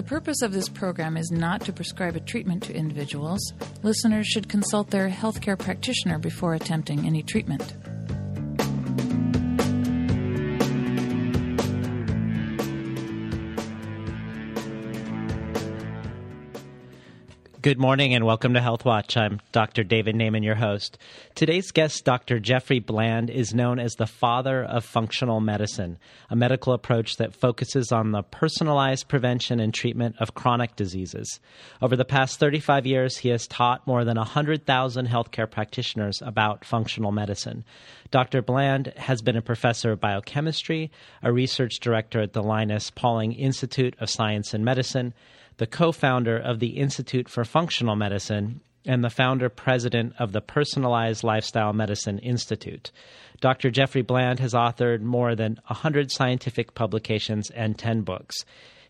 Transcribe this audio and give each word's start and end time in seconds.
The 0.00 0.06
purpose 0.06 0.40
of 0.40 0.52
this 0.54 0.70
program 0.70 1.18
is 1.18 1.30
not 1.30 1.60
to 1.66 1.74
prescribe 1.74 2.16
a 2.16 2.20
treatment 2.20 2.62
to 2.62 2.74
individuals. 2.74 3.52
Listeners 3.82 4.26
should 4.26 4.48
consult 4.48 4.88
their 4.88 5.10
healthcare 5.10 5.58
practitioner 5.58 6.18
before 6.18 6.54
attempting 6.54 7.04
any 7.04 7.22
treatment. 7.22 7.74
Good 17.70 17.78
morning 17.78 18.14
and 18.14 18.26
welcome 18.26 18.54
to 18.54 18.60
Health 18.60 18.84
Watch. 18.84 19.16
I'm 19.16 19.40
Dr. 19.52 19.84
David 19.84 20.16
Naiman, 20.16 20.42
your 20.42 20.56
host. 20.56 20.98
Today's 21.36 21.70
guest, 21.70 22.04
Dr. 22.04 22.40
Jeffrey 22.40 22.80
Bland, 22.80 23.30
is 23.30 23.54
known 23.54 23.78
as 23.78 23.94
the 23.94 24.08
father 24.08 24.64
of 24.64 24.84
functional 24.84 25.38
medicine, 25.38 25.96
a 26.30 26.34
medical 26.34 26.72
approach 26.72 27.16
that 27.18 27.32
focuses 27.32 27.92
on 27.92 28.10
the 28.10 28.24
personalized 28.24 29.06
prevention 29.06 29.60
and 29.60 29.72
treatment 29.72 30.16
of 30.18 30.34
chronic 30.34 30.74
diseases. 30.74 31.38
Over 31.80 31.94
the 31.94 32.04
past 32.04 32.40
35 32.40 32.86
years, 32.86 33.18
he 33.18 33.28
has 33.28 33.46
taught 33.46 33.86
more 33.86 34.04
than 34.04 34.16
100,000 34.16 35.06
healthcare 35.06 35.48
practitioners 35.48 36.20
about 36.22 36.64
functional 36.64 37.12
medicine. 37.12 37.62
Dr. 38.10 38.42
Bland 38.42 38.92
has 38.96 39.22
been 39.22 39.36
a 39.36 39.42
professor 39.42 39.92
of 39.92 40.00
biochemistry, 40.00 40.90
a 41.22 41.32
research 41.32 41.78
director 41.78 42.20
at 42.20 42.32
the 42.32 42.42
Linus 42.42 42.90
Pauling 42.90 43.32
Institute 43.32 43.94
of 44.00 44.10
Science 44.10 44.54
and 44.54 44.64
Medicine, 44.64 45.14
the 45.60 45.66
co 45.66 45.92
founder 45.92 46.38
of 46.38 46.58
the 46.58 46.78
Institute 46.78 47.28
for 47.28 47.44
Functional 47.44 47.94
Medicine 47.94 48.62
and 48.86 49.04
the 49.04 49.10
founder 49.10 49.50
president 49.50 50.14
of 50.18 50.32
the 50.32 50.40
Personalized 50.40 51.22
Lifestyle 51.22 51.74
Medicine 51.74 52.18
Institute. 52.20 52.90
Dr. 53.42 53.70
Jeffrey 53.70 54.00
Bland 54.00 54.38
has 54.38 54.54
authored 54.54 55.02
more 55.02 55.34
than 55.34 55.60
100 55.66 56.10
scientific 56.10 56.74
publications 56.74 57.50
and 57.50 57.76
10 57.78 58.00
books. 58.00 58.36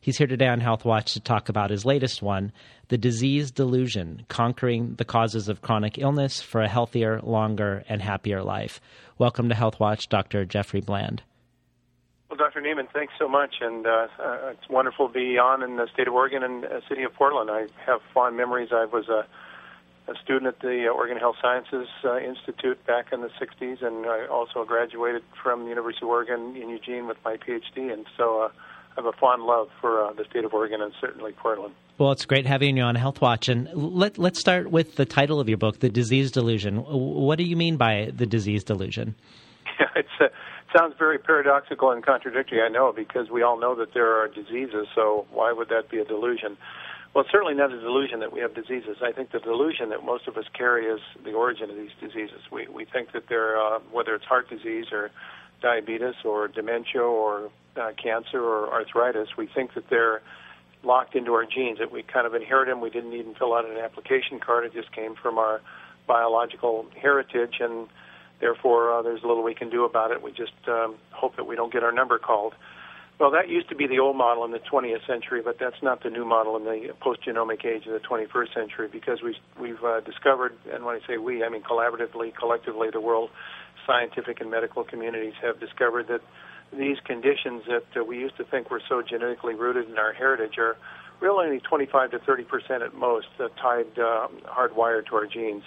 He's 0.00 0.16
here 0.16 0.28
today 0.28 0.46
on 0.46 0.60
Health 0.60 0.84
Watch 0.84 1.14
to 1.14 1.20
talk 1.20 1.48
about 1.48 1.70
his 1.70 1.84
latest 1.84 2.22
one, 2.22 2.52
The 2.86 2.98
Disease 2.98 3.50
Delusion 3.50 4.24
Conquering 4.28 4.94
the 4.94 5.04
Causes 5.04 5.48
of 5.48 5.62
Chronic 5.62 5.98
Illness 5.98 6.40
for 6.40 6.60
a 6.60 6.68
Healthier, 6.68 7.20
Longer, 7.20 7.82
and 7.88 8.00
Happier 8.00 8.44
Life. 8.44 8.80
Welcome 9.18 9.48
to 9.48 9.56
Health 9.56 9.80
Watch, 9.80 10.08
Dr. 10.08 10.44
Jeffrey 10.44 10.80
Bland. 10.80 11.24
Dr. 12.40 12.62
Naiman, 12.62 12.88
thanks 12.90 13.12
so 13.18 13.28
much, 13.28 13.56
and 13.60 13.86
uh, 13.86 14.08
uh, 14.18 14.52
it's 14.52 14.66
wonderful 14.70 15.08
to 15.08 15.12
be 15.12 15.36
on 15.36 15.62
in 15.62 15.76
the 15.76 15.86
state 15.92 16.08
of 16.08 16.14
Oregon 16.14 16.42
and 16.42 16.64
uh, 16.64 16.80
city 16.88 17.02
of 17.02 17.12
Portland. 17.12 17.50
I 17.50 17.66
have 17.84 18.00
fond 18.14 18.34
memories. 18.34 18.70
I 18.72 18.86
was 18.86 19.10
a, 19.10 19.26
a 20.10 20.14
student 20.24 20.46
at 20.46 20.60
the 20.60 20.88
Oregon 20.88 21.18
Health 21.18 21.36
Sciences 21.42 21.86
uh, 22.02 22.18
Institute 22.18 22.82
back 22.86 23.12
in 23.12 23.20
the 23.20 23.28
60s, 23.28 23.84
and 23.84 24.06
I 24.06 24.26
also 24.26 24.64
graduated 24.64 25.22
from 25.42 25.64
the 25.64 25.68
University 25.68 26.06
of 26.06 26.08
Oregon 26.08 26.56
in 26.56 26.70
Eugene 26.70 27.06
with 27.06 27.18
my 27.26 27.36
PhD, 27.36 27.92
and 27.92 28.06
so 28.16 28.40
uh, 28.40 28.48
I 28.92 28.94
have 28.96 29.04
a 29.04 29.12
fond 29.12 29.42
love 29.42 29.68
for 29.78 30.02
uh, 30.02 30.14
the 30.14 30.24
state 30.24 30.46
of 30.46 30.54
Oregon 30.54 30.80
and 30.80 30.94
certainly 30.98 31.32
Portland. 31.32 31.74
Well, 31.98 32.10
it's 32.10 32.24
great 32.24 32.46
having 32.46 32.78
you 32.78 32.84
on 32.84 32.94
Health 32.94 33.20
Watch. 33.20 33.50
And 33.50 33.68
let, 33.74 34.16
let's 34.16 34.40
start 34.40 34.70
with 34.70 34.96
the 34.96 35.04
title 35.04 35.40
of 35.40 35.50
your 35.50 35.58
book, 35.58 35.80
The 35.80 35.90
Disease 35.90 36.30
Delusion. 36.30 36.78
What 36.78 37.36
do 37.36 37.44
you 37.44 37.56
mean 37.56 37.76
by 37.76 38.10
the 38.16 38.24
disease 38.24 38.64
delusion? 38.64 39.14
Sounds 40.76 40.94
very 40.98 41.18
paradoxical 41.18 41.90
and 41.90 42.04
contradictory, 42.04 42.62
I 42.62 42.68
know, 42.68 42.92
because 42.92 43.28
we 43.28 43.42
all 43.42 43.58
know 43.58 43.74
that 43.74 43.92
there 43.92 44.14
are 44.20 44.28
diseases, 44.28 44.86
so 44.94 45.26
why 45.32 45.52
would 45.52 45.68
that 45.68 45.90
be 45.90 45.98
a 45.98 46.04
delusion? 46.04 46.56
Well, 47.12 47.24
it's 47.24 47.32
certainly 47.32 47.54
not 47.54 47.72
a 47.72 47.80
delusion 47.80 48.20
that 48.20 48.32
we 48.32 48.38
have 48.40 48.54
diseases. 48.54 48.98
I 49.02 49.10
think 49.10 49.32
the 49.32 49.40
delusion 49.40 49.88
that 49.88 50.04
most 50.04 50.28
of 50.28 50.36
us 50.36 50.44
carry 50.52 50.86
is 50.86 51.00
the 51.24 51.32
origin 51.32 51.70
of 51.70 51.76
these 51.76 51.90
diseases. 52.00 52.40
We, 52.52 52.68
we 52.68 52.84
think 52.84 53.10
that 53.12 53.24
they're, 53.28 53.60
uh, 53.60 53.80
whether 53.90 54.14
it's 54.14 54.24
heart 54.24 54.48
disease 54.48 54.86
or 54.92 55.10
diabetes 55.60 56.14
or 56.24 56.46
dementia 56.46 57.02
or 57.02 57.50
uh, 57.76 57.90
cancer 58.00 58.40
or 58.40 58.72
arthritis, 58.72 59.36
we 59.36 59.48
think 59.48 59.74
that 59.74 59.90
they're 59.90 60.22
locked 60.84 61.16
into 61.16 61.32
our 61.32 61.44
genes, 61.44 61.78
that 61.78 61.90
we 61.90 62.02
kind 62.04 62.28
of 62.28 62.34
inherit 62.34 62.68
them. 62.68 62.80
We 62.80 62.90
didn't 62.90 63.12
even 63.12 63.34
fill 63.34 63.54
out 63.54 63.64
an 63.68 63.76
application 63.76 64.38
card. 64.38 64.64
It 64.64 64.72
just 64.72 64.92
came 64.92 65.16
from 65.16 65.36
our 65.36 65.60
biological 66.06 66.86
heritage, 67.00 67.56
and 67.60 67.88
Therefore, 68.40 68.92
uh, 68.92 69.02
there's 69.02 69.22
little 69.22 69.42
we 69.42 69.54
can 69.54 69.70
do 69.70 69.84
about 69.84 70.10
it. 70.10 70.22
We 70.22 70.32
just 70.32 70.52
um, 70.66 70.96
hope 71.10 71.36
that 71.36 71.44
we 71.44 71.56
don't 71.56 71.72
get 71.72 71.82
our 71.82 71.92
number 71.92 72.18
called. 72.18 72.54
Well, 73.18 73.30
that 73.32 73.50
used 73.50 73.68
to 73.68 73.74
be 73.74 73.86
the 73.86 73.98
old 73.98 74.16
model 74.16 74.46
in 74.46 74.50
the 74.50 74.60
20th 74.60 75.06
century, 75.06 75.42
but 75.44 75.58
that's 75.60 75.82
not 75.82 76.02
the 76.02 76.08
new 76.08 76.24
model 76.24 76.56
in 76.56 76.64
the 76.64 76.94
post-genomic 77.00 77.66
age 77.66 77.86
of 77.86 77.92
the 77.92 77.98
21st 78.00 78.54
century 78.54 78.88
because 78.90 79.20
we've, 79.22 79.34
we've 79.60 79.84
uh, 79.84 80.00
discovered, 80.00 80.54
and 80.72 80.86
when 80.86 80.96
I 80.96 81.06
say 81.06 81.18
we, 81.18 81.44
I 81.44 81.50
mean 81.50 81.62
collaboratively, 81.62 82.34
collectively, 82.34 82.88
the 82.90 83.00
world 83.00 83.28
scientific 83.86 84.40
and 84.40 84.50
medical 84.50 84.84
communities 84.84 85.34
have 85.42 85.60
discovered 85.60 86.08
that 86.08 86.22
these 86.72 86.96
conditions 87.04 87.64
that 87.66 87.84
uh, 87.94 88.04
we 88.04 88.18
used 88.18 88.38
to 88.38 88.44
think 88.44 88.70
were 88.70 88.80
so 88.88 89.02
genetically 89.02 89.54
rooted 89.54 89.90
in 89.90 89.98
our 89.98 90.14
heritage 90.14 90.56
are 90.56 90.78
really 91.20 91.46
only 91.46 91.60
25 91.60 92.12
to 92.12 92.18
30 92.20 92.44
percent 92.44 92.82
at 92.82 92.94
most 92.94 93.28
uh, 93.38 93.48
tied, 93.60 93.98
uh, 93.98 94.28
hardwired 94.46 95.06
to 95.08 95.16
our 95.16 95.26
genes. 95.26 95.62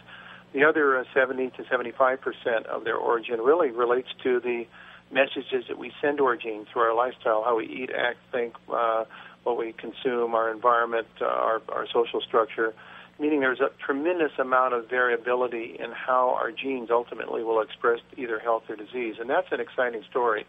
The 0.54 0.64
other 0.64 1.00
uh, 1.00 1.04
70 1.14 1.50
to 1.52 1.66
75 1.70 2.22
percent 2.22 2.68
of 2.68 2.84
their 2.84 2.98
origin 2.98 3.42
really 3.42 3.72
relates 3.72 4.10
to 4.24 4.40
the 4.40 4.66
messages 5.12 5.66
that 5.68 5.78
we 5.78 5.92
send 6.02 6.18
to 6.18 6.26
our 6.26 6.36
genes 6.36 6.68
through 6.72 6.84
our 6.84 6.96
lifestyle, 6.96 7.44
how 7.44 7.58
we 7.58 7.68
eat, 7.68 7.90
act, 7.92 8.18
think, 8.32 8.56
uh, 8.72 9.06
what 9.44 9.58
we 9.58 9.74
consume, 9.74 10.34
our 10.34 10.52
environment, 10.52 11.08
uh, 11.22 11.26
our, 11.26 11.62
our 11.70 11.88
social 11.92 12.22
structure. 12.22 12.74
Meaning 13.20 13.42
there's 13.42 13.60
a 13.60 13.70
tremendous 13.86 14.32
amount 14.40 14.74
of 14.74 14.90
variability 14.90 15.78
in 15.80 15.92
how 15.92 16.36
our 16.40 16.52
genes 16.52 16.90
ultimately 16.90 17.44
will 17.44 17.62
express 17.62 18.00
either 18.18 18.40
health 18.40 18.64
or 18.70 18.76
disease. 18.76 19.16
And 19.20 19.30
that's 19.30 19.52
an 19.52 19.60
exciting 19.60 20.04
story 20.10 20.46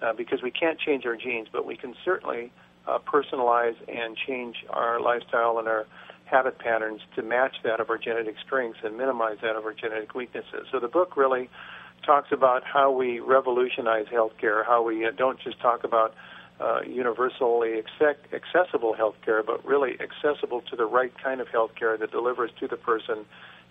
uh, 0.00 0.12
because 0.12 0.40
we 0.42 0.52
can't 0.52 0.78
change 0.78 1.04
our 1.04 1.16
genes, 1.16 1.48
but 1.50 1.66
we 1.66 1.76
can 1.76 1.94
certainly 2.04 2.52
uh, 2.86 2.98
personalize 2.98 3.74
and 3.88 4.16
change 4.16 4.64
our 4.70 5.00
lifestyle 5.00 5.58
and 5.58 5.66
our 5.66 5.86
habit 6.26 6.58
patterns 6.58 7.00
to 7.14 7.22
match 7.22 7.56
that 7.64 7.80
of 7.80 7.88
our 7.88 7.98
genetic 7.98 8.36
strengths 8.44 8.80
and 8.82 8.96
minimize 8.96 9.38
that 9.42 9.56
of 9.56 9.64
our 9.64 9.72
genetic 9.72 10.14
weaknesses. 10.14 10.66
So 10.70 10.78
the 10.80 10.88
book 10.88 11.16
really 11.16 11.48
talks 12.04 12.30
about 12.32 12.62
how 12.64 12.90
we 12.90 13.20
revolutionize 13.20 14.06
healthcare, 14.06 14.66
how 14.66 14.82
we 14.82 15.06
uh, 15.06 15.12
don't 15.16 15.40
just 15.40 15.60
talk 15.60 15.84
about 15.84 16.14
uh, 16.60 16.80
universally 16.86 17.82
accessible 18.32 18.94
healthcare, 18.98 19.44
but 19.44 19.64
really 19.64 19.96
accessible 20.00 20.62
to 20.62 20.76
the 20.76 20.86
right 20.86 21.12
kind 21.22 21.40
of 21.40 21.48
healthcare 21.48 21.98
that 21.98 22.10
delivers 22.10 22.50
to 22.60 22.68
the 22.68 22.76
person 22.76 23.24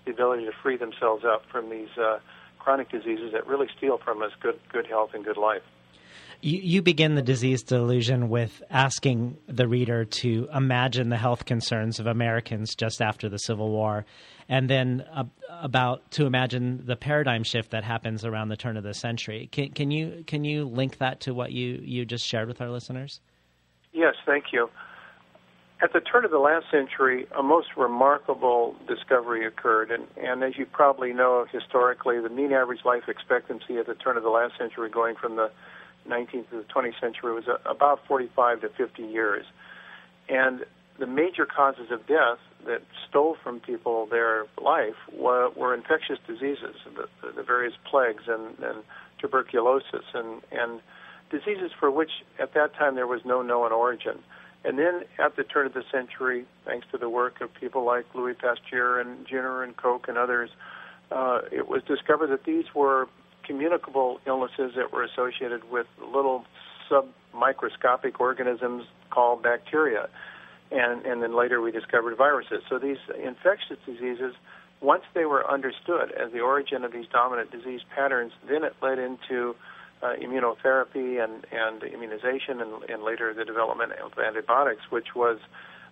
the 0.06 0.12
ability 0.12 0.46
to 0.46 0.52
free 0.62 0.78
themselves 0.78 1.26
up 1.26 1.44
from 1.52 1.70
these 1.70 1.90
uh, 1.98 2.20
chronic 2.60 2.90
diseases 2.90 3.32
that 3.34 3.46
really 3.48 3.68
steal 3.78 3.98
from 3.98 4.22
us 4.22 4.32
good 4.40 4.60
good 4.72 4.88
health 4.88 5.12
and 5.14 5.26
good 5.26 5.38
life. 5.38 5.64
You, 6.46 6.60
you 6.62 6.82
begin 6.84 7.16
the 7.16 7.24
disease 7.24 7.64
delusion 7.64 8.30
with 8.30 8.62
asking 8.70 9.38
the 9.48 9.68
reader 9.68 10.06
to 10.06 10.48
imagine 10.54 11.10
the 11.10 11.18
health 11.18 11.46
concerns 11.46 12.00
of 12.00 12.06
Americans 12.06 12.76
just 12.76 13.02
after 13.02 13.30
the 13.30 13.40
Civil 13.40 13.72
War, 13.72 14.06
and 14.48 14.70
then 14.70 15.04
uh, 15.12 15.24
about 15.50 16.12
to 16.12 16.28
imagine 16.28 16.86
the 16.86 16.96
paradigm 16.96 17.44
shift 17.44 17.72
that 17.72 17.84
happens 17.84 18.24
around 18.24 18.50
the 18.50 18.58
turn 18.58 18.78
of 18.78 18.84
the 18.84 18.94
century. 18.94 19.50
Can, 19.52 19.72
can 19.72 19.90
you 19.90 20.24
can 20.28 20.44
you 20.46 20.66
link 20.66 21.00
that 21.00 21.22
to 21.22 21.34
what 21.34 21.52
you, 21.52 21.82
you 21.84 22.06
just 22.06 22.24
shared 22.24 22.48
with 22.48 22.62
our 22.62 22.70
listeners? 22.70 23.22
Yes, 23.92 24.14
thank 24.24 24.54
you. 24.54 24.70
At 25.82 25.94
the 25.94 26.00
turn 26.00 26.26
of 26.26 26.32
the 26.32 26.38
last 26.38 26.68
century, 26.70 27.26
a 27.36 27.42
most 27.42 27.70
remarkable 27.76 28.76
discovery 28.88 29.48
occurred, 29.48 29.90
and, 29.90 30.06
and 30.16 30.44
as 30.44 30.60
you 30.60 30.68
probably 30.68 31.12
know 31.12 31.48
historically, 31.52 32.20
the 32.22 32.30
mean 32.30 32.54
average 32.54 32.86
life 32.86 33.06
expectancy 33.08 33.78
at 33.80 33.88
the 33.88 33.96
turn 33.96 34.16
of 34.16 34.22
the 34.22 34.30
last 34.30 34.60
century, 34.60 34.92
going 34.92 35.16
from 35.16 35.38
the 35.38 35.50
19th 36.08 36.50
to 36.50 36.58
the 36.58 36.66
20th 36.74 37.00
century 37.00 37.34
was 37.34 37.46
about 37.66 38.06
45 38.08 38.62
to 38.62 38.70
50 38.70 39.04
years. 39.04 39.46
And 40.30 40.66
the 40.98 41.08
major 41.08 41.46
causes 41.46 41.92
of 41.92 42.08
death 42.08 42.40
that 42.66 42.82
stole 43.08 43.36
from 43.44 43.60
people 43.60 44.06
their 44.06 44.46
life 44.62 44.96
were, 45.14 45.50
were 45.50 45.74
infectious 45.74 46.20
diseases, 46.26 46.76
the, 46.96 47.32
the 47.32 47.44
various 47.44 47.74
plagues 47.90 48.24
and, 48.28 48.58
and 48.60 48.84
tuberculosis, 49.20 50.06
and, 50.14 50.42
and 50.52 50.82
diseases 51.30 51.72
for 51.80 51.92
which 51.92 52.12
at 52.40 52.54
that 52.54 52.74
time 52.76 52.96
there 52.96 53.08
was 53.08 53.22
no 53.26 53.42
known 53.42 53.72
origin. 53.72 54.20
And 54.64 54.80
then 54.80 55.04
at 55.20 55.36
the 55.36 55.44
turn 55.44 55.68
of 55.68 55.74
the 55.74 55.84
century, 55.92 56.46
thanks 56.66 56.88
to 56.92 56.98
the 56.98 57.10
work 57.10 57.40
of 57.42 57.54
people 57.54 57.86
like 57.86 58.06
Louis 58.16 58.34
Pasteur 58.34 59.00
and 59.00 59.28
Jenner 59.28 59.64
and 59.64 59.78
Koch 59.78 60.08
and 60.08 60.18
others, 60.18 60.50
uh, 61.12 61.42
it 61.52 61.68
was 61.68 61.84
discovered 61.84 62.28
that 62.28 62.46
these 62.46 62.66
were 62.74 63.08
communicable 63.46 64.20
illnesses 64.26 64.74
that 64.76 64.92
were 64.92 65.04
associated 65.04 65.70
with 65.70 65.88
little 66.00 66.46
submicroscopic 66.90 68.20
organisms 68.20 68.86
called 69.10 69.44
bacteria. 69.44 70.10
And, 70.72 71.06
and 71.06 71.22
then 71.22 71.36
later 71.36 71.62
we 71.62 71.72
discovered 71.72 72.18
viruses. 72.18 72.64
So 72.70 72.80
these 72.80 72.98
infectious 73.24 73.78
diseases, 73.86 74.34
once 74.82 75.04
they 75.14 75.26
were 75.26 75.50
understood 75.50 76.12
as 76.12 76.32
the 76.32 76.40
origin 76.40 76.84
of 76.84 76.92
these 76.92 77.06
dominant 77.12 77.52
disease 77.52 77.82
patterns, 77.94 78.34
then 78.50 78.64
it 78.64 78.76
led 78.82 79.00
into 79.00 79.56
uh, 80.02 80.14
immunotherapy 80.22 81.24
and, 81.24 81.46
and 81.52 81.84
immunization 81.84 82.62
and, 82.62 82.84
and 82.90 83.04
later 83.04 83.34
the 83.34 83.46
development 83.46 83.94
of 83.94 84.12
antibiotics, 84.18 84.82
which 84.90 85.16
was 85.16 85.40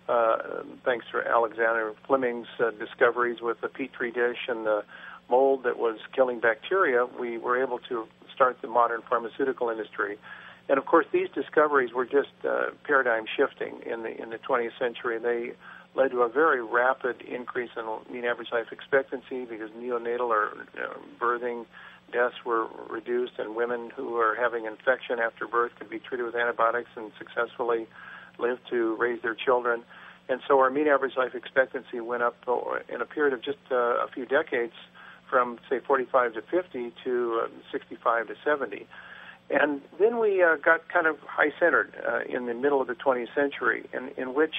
uh, 0.08 0.62
thanks 0.84 1.06
to 1.10 1.22
Alexander 1.26 1.92
Fleming's 2.06 2.46
uh, 2.60 2.70
discoveries 2.72 3.40
with 3.40 3.60
the 3.60 3.68
petri 3.68 4.10
dish 4.10 4.48
and 4.48 4.66
the 4.66 4.84
mold 5.28 5.62
that 5.64 5.78
was 5.78 5.98
killing 6.14 6.40
bacteria, 6.40 7.06
we 7.18 7.38
were 7.38 7.62
able 7.62 7.78
to 7.88 8.06
start 8.34 8.58
the 8.62 8.68
modern 8.68 9.02
pharmaceutical 9.08 9.70
industry. 9.70 10.18
And 10.68 10.78
of 10.78 10.86
course, 10.86 11.06
these 11.12 11.28
discoveries 11.34 11.92
were 11.92 12.06
just 12.06 12.32
uh, 12.48 12.70
paradigm 12.84 13.24
shifting 13.36 13.80
in 13.84 14.02
the 14.02 14.20
in 14.20 14.30
the 14.30 14.38
20th 14.38 14.78
century. 14.78 15.18
They 15.18 15.52
led 15.94 16.10
to 16.10 16.22
a 16.22 16.28
very 16.28 16.62
rapid 16.62 17.22
increase 17.22 17.70
in 17.76 17.84
mean 18.12 18.24
average 18.24 18.48
life 18.50 18.66
expectancy 18.72 19.44
because 19.44 19.70
neonatal 19.70 20.28
or 20.28 20.66
uh, 20.76 20.94
birthing 21.20 21.66
deaths 22.12 22.36
were 22.44 22.66
reduced, 22.88 23.32
and 23.38 23.54
women 23.54 23.90
who 23.94 24.16
are 24.16 24.34
having 24.34 24.64
infection 24.66 25.18
after 25.18 25.46
birth 25.46 25.72
could 25.78 25.90
be 25.90 25.98
treated 25.98 26.24
with 26.24 26.34
antibiotics 26.34 26.90
and 26.96 27.12
successfully 27.18 27.86
live 28.38 28.58
to 28.70 28.96
raise 28.96 29.20
their 29.22 29.34
children. 29.34 29.82
And 30.28 30.40
so 30.48 30.58
our 30.60 30.70
mean 30.70 30.88
average 30.88 31.16
life 31.16 31.34
expectancy 31.34 32.00
went 32.00 32.22
up 32.22 32.36
in 32.88 33.00
a 33.00 33.04
period 33.04 33.34
of 33.34 33.42
just 33.42 33.58
uh, 33.70 34.04
a 34.04 34.08
few 34.12 34.24
decades 34.24 34.72
from, 35.28 35.58
say, 35.68 35.80
45 35.80 36.34
to 36.34 36.42
50 36.42 36.92
to 37.04 37.42
uh, 37.44 37.48
65 37.72 38.28
to 38.28 38.34
70. 38.44 38.86
And 39.50 39.82
then 39.98 40.18
we 40.18 40.42
uh, 40.42 40.56
got 40.56 40.88
kind 40.88 41.06
of 41.06 41.18
high 41.20 41.52
centered 41.60 41.92
uh, 42.06 42.20
in 42.28 42.46
the 42.46 42.54
middle 42.54 42.80
of 42.80 42.86
the 42.86 42.94
20th 42.94 43.34
century, 43.34 43.84
in, 43.92 44.10
in 44.16 44.34
which 44.34 44.54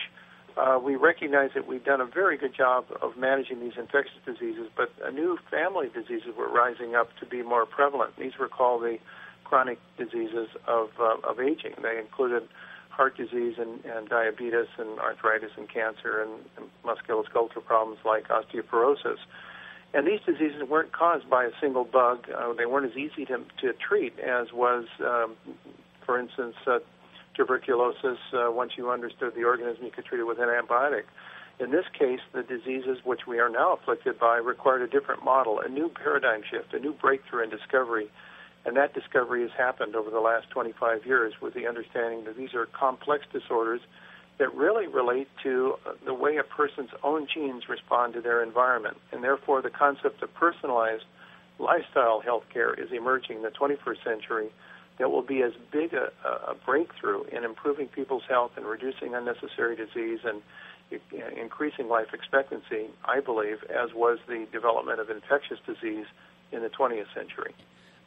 uh, 0.57 0.79
we 0.81 0.95
recognized 0.95 1.55
that 1.55 1.67
we've 1.67 1.83
done 1.83 1.99
a 1.99 2.05
very 2.05 2.37
good 2.37 2.55
job 2.55 2.85
of 3.01 3.17
managing 3.17 3.59
these 3.59 3.73
infectious 3.77 4.19
diseases, 4.25 4.69
but 4.75 4.91
a 5.03 5.11
new 5.11 5.37
family 5.51 5.87
of 5.87 5.93
diseases 5.93 6.29
were 6.37 6.47
rising 6.47 6.95
up 6.95 7.09
to 7.19 7.25
be 7.25 7.41
more 7.41 7.65
prevalent. 7.65 8.15
These 8.17 8.37
were 8.39 8.47
called 8.47 8.83
the 8.83 8.97
chronic 9.43 9.79
diseases 9.97 10.47
of, 10.67 10.89
uh, 10.99 11.17
of 11.27 11.39
aging. 11.39 11.73
They 11.81 11.99
included 11.99 12.47
heart 12.89 13.17
disease 13.17 13.55
and, 13.57 13.83
and 13.85 14.07
diabetes 14.07 14.67
and 14.77 14.97
arthritis 14.99 15.51
and 15.57 15.67
cancer 15.67 16.21
and, 16.21 16.31
and 16.55 16.67
musculoskeletal 16.85 17.65
problems 17.65 17.99
like 18.05 18.29
osteoporosis. 18.29 19.17
And 19.95 20.05
these 20.05 20.19
diseases 20.25 20.61
weren't 20.69 20.91
caused 20.91 21.29
by 21.29 21.45
a 21.45 21.51
single 21.61 21.85
bug. 21.85 22.29
Uh, 22.29 22.53
they 22.53 22.65
weren't 22.65 22.91
as 22.91 22.97
easy 22.97 23.25
to, 23.25 23.43
to 23.61 23.73
treat 23.73 24.19
as 24.19 24.51
was, 24.51 24.85
um, 24.99 25.35
for 26.05 26.19
instance, 26.19 26.55
uh, 26.67 26.79
tuberculosis. 27.33 28.19
Uh, 28.33 28.51
once 28.51 28.73
you 28.77 28.91
understood 28.91 29.33
the 29.35 29.45
organism, 29.45 29.85
you 29.85 29.91
could 29.91 30.05
treat 30.05 30.19
it 30.19 30.25
with 30.25 30.39
an 30.39 30.49
antibiotic. 30.49 31.03
In 31.59 31.71
this 31.71 31.85
case, 31.97 32.19
the 32.33 32.43
diseases 32.43 32.97
which 33.05 33.21
we 33.25 33.39
are 33.39 33.49
now 33.49 33.73
afflicted 33.73 34.19
by 34.19 34.35
required 34.35 34.81
a 34.81 34.87
different 34.87 35.23
model, 35.23 35.61
a 35.61 35.69
new 35.69 35.89
paradigm 35.89 36.41
shift, 36.43 36.73
a 36.73 36.79
new 36.79 36.91
breakthrough 36.91 37.43
in 37.43 37.49
discovery 37.49 38.09
and 38.65 38.75
that 38.75 38.93
discovery 38.93 39.43
has 39.43 39.51
happened 39.55 39.95
over 39.95 40.09
the 40.09 40.19
last 40.19 40.49
25 40.49 41.05
years 41.05 41.33
with 41.41 41.53
the 41.53 41.67
understanding 41.67 42.23
that 42.25 42.35
these 42.35 42.53
are 42.53 42.65
complex 42.65 43.23
disorders 43.31 43.81
that 44.37 44.53
really 44.53 44.87
relate 44.87 45.27
to 45.43 45.75
uh, 45.85 45.93
the 46.05 46.13
way 46.13 46.37
a 46.37 46.43
person's 46.43 46.89
own 47.03 47.27
genes 47.33 47.69
respond 47.69 48.13
to 48.13 48.21
their 48.21 48.43
environment. 48.43 48.97
And 49.11 49.23
therefore, 49.23 49.61
the 49.61 49.69
concept 49.69 50.21
of 50.21 50.33
personalized 50.33 51.05
lifestyle 51.57 52.19
health 52.19 52.43
care 52.51 52.73
is 52.73 52.91
emerging 52.91 53.37
in 53.37 53.43
the 53.43 53.49
21st 53.49 54.03
century 54.03 54.49
that 54.97 55.09
will 55.09 55.21
be 55.21 55.41
as 55.41 55.53
big 55.71 55.93
a, 55.93 56.11
a 56.25 56.55
breakthrough 56.65 57.23
in 57.25 57.43
improving 57.43 57.87
people's 57.87 58.23
health 58.27 58.51
and 58.55 58.65
reducing 58.65 59.13
unnecessary 59.13 59.75
disease 59.75 60.19
and 60.23 60.41
increasing 61.37 61.87
life 61.87 62.07
expectancy, 62.13 62.87
I 63.03 63.19
believe, 63.19 63.63
as 63.63 63.93
was 63.93 64.19
the 64.27 64.47
development 64.51 64.99
of 64.99 65.09
infectious 65.09 65.57
disease 65.65 66.05
in 66.51 66.61
the 66.61 66.69
20th 66.69 67.13
century. 67.13 67.55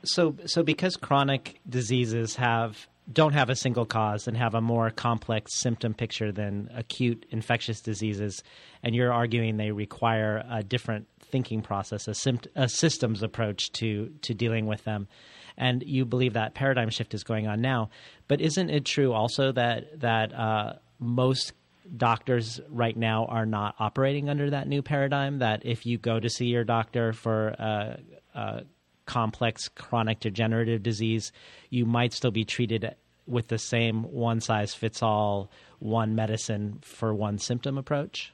So, 0.04 0.36
so 0.46 0.62
because 0.62 0.96
chronic 0.96 1.60
diseases 1.68 2.36
have 2.36 2.86
don't 3.10 3.32
have 3.32 3.48
a 3.48 3.56
single 3.56 3.86
cause 3.86 4.28
and 4.28 4.36
have 4.36 4.54
a 4.54 4.60
more 4.60 4.90
complex 4.90 5.54
symptom 5.54 5.94
picture 5.94 6.30
than 6.30 6.68
acute 6.74 7.24
infectious 7.30 7.80
diseases, 7.80 8.42
and 8.82 8.94
you're 8.94 9.12
arguing 9.12 9.56
they 9.56 9.70
require 9.70 10.44
a 10.50 10.62
different 10.62 11.06
thinking 11.20 11.62
process, 11.62 12.08
a, 12.08 12.38
a 12.54 12.68
systems 12.68 13.22
approach 13.22 13.72
to 13.72 14.10
to 14.22 14.34
dealing 14.34 14.66
with 14.66 14.84
them, 14.84 15.08
and 15.56 15.82
you 15.86 16.04
believe 16.04 16.34
that 16.34 16.54
paradigm 16.54 16.90
shift 16.90 17.14
is 17.14 17.24
going 17.24 17.46
on 17.46 17.60
now. 17.60 17.90
But 18.26 18.40
isn't 18.40 18.70
it 18.70 18.84
true 18.84 19.12
also 19.12 19.52
that 19.52 20.00
that 20.00 20.34
uh, 20.34 20.74
most 20.98 21.52
doctors 21.96 22.60
right 22.68 22.96
now 22.96 23.24
are 23.26 23.46
not 23.46 23.74
operating 23.78 24.28
under 24.28 24.50
that 24.50 24.68
new 24.68 24.82
paradigm? 24.82 25.38
That 25.38 25.64
if 25.64 25.86
you 25.86 25.96
go 25.96 26.20
to 26.20 26.28
see 26.28 26.46
your 26.46 26.64
doctor 26.64 27.12
for 27.12 27.54
uh, 27.58 27.96
uh, 28.38 28.60
complex 29.08 29.68
chronic 29.68 30.20
degenerative 30.20 30.82
disease, 30.82 31.32
you 31.70 31.84
might 31.84 32.12
still 32.12 32.30
be 32.30 32.44
treated 32.44 32.94
with 33.26 33.48
the 33.48 33.58
same 33.58 34.02
one 34.04 34.40
size 34.40 34.74
fits 34.74 35.02
all, 35.02 35.50
one 35.80 36.14
medicine 36.14 36.78
for 36.82 37.14
one 37.14 37.38
symptom 37.38 37.76
approach? 37.76 38.32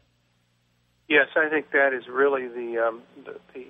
Yes, 1.09 1.29
I 1.37 1.49
think 1.49 1.71
that 1.73 1.93
is 1.93 2.05
really 2.09 2.49
the, 2.49 2.87
um, 2.87 3.03
the, 3.25 3.39
the 3.55 3.67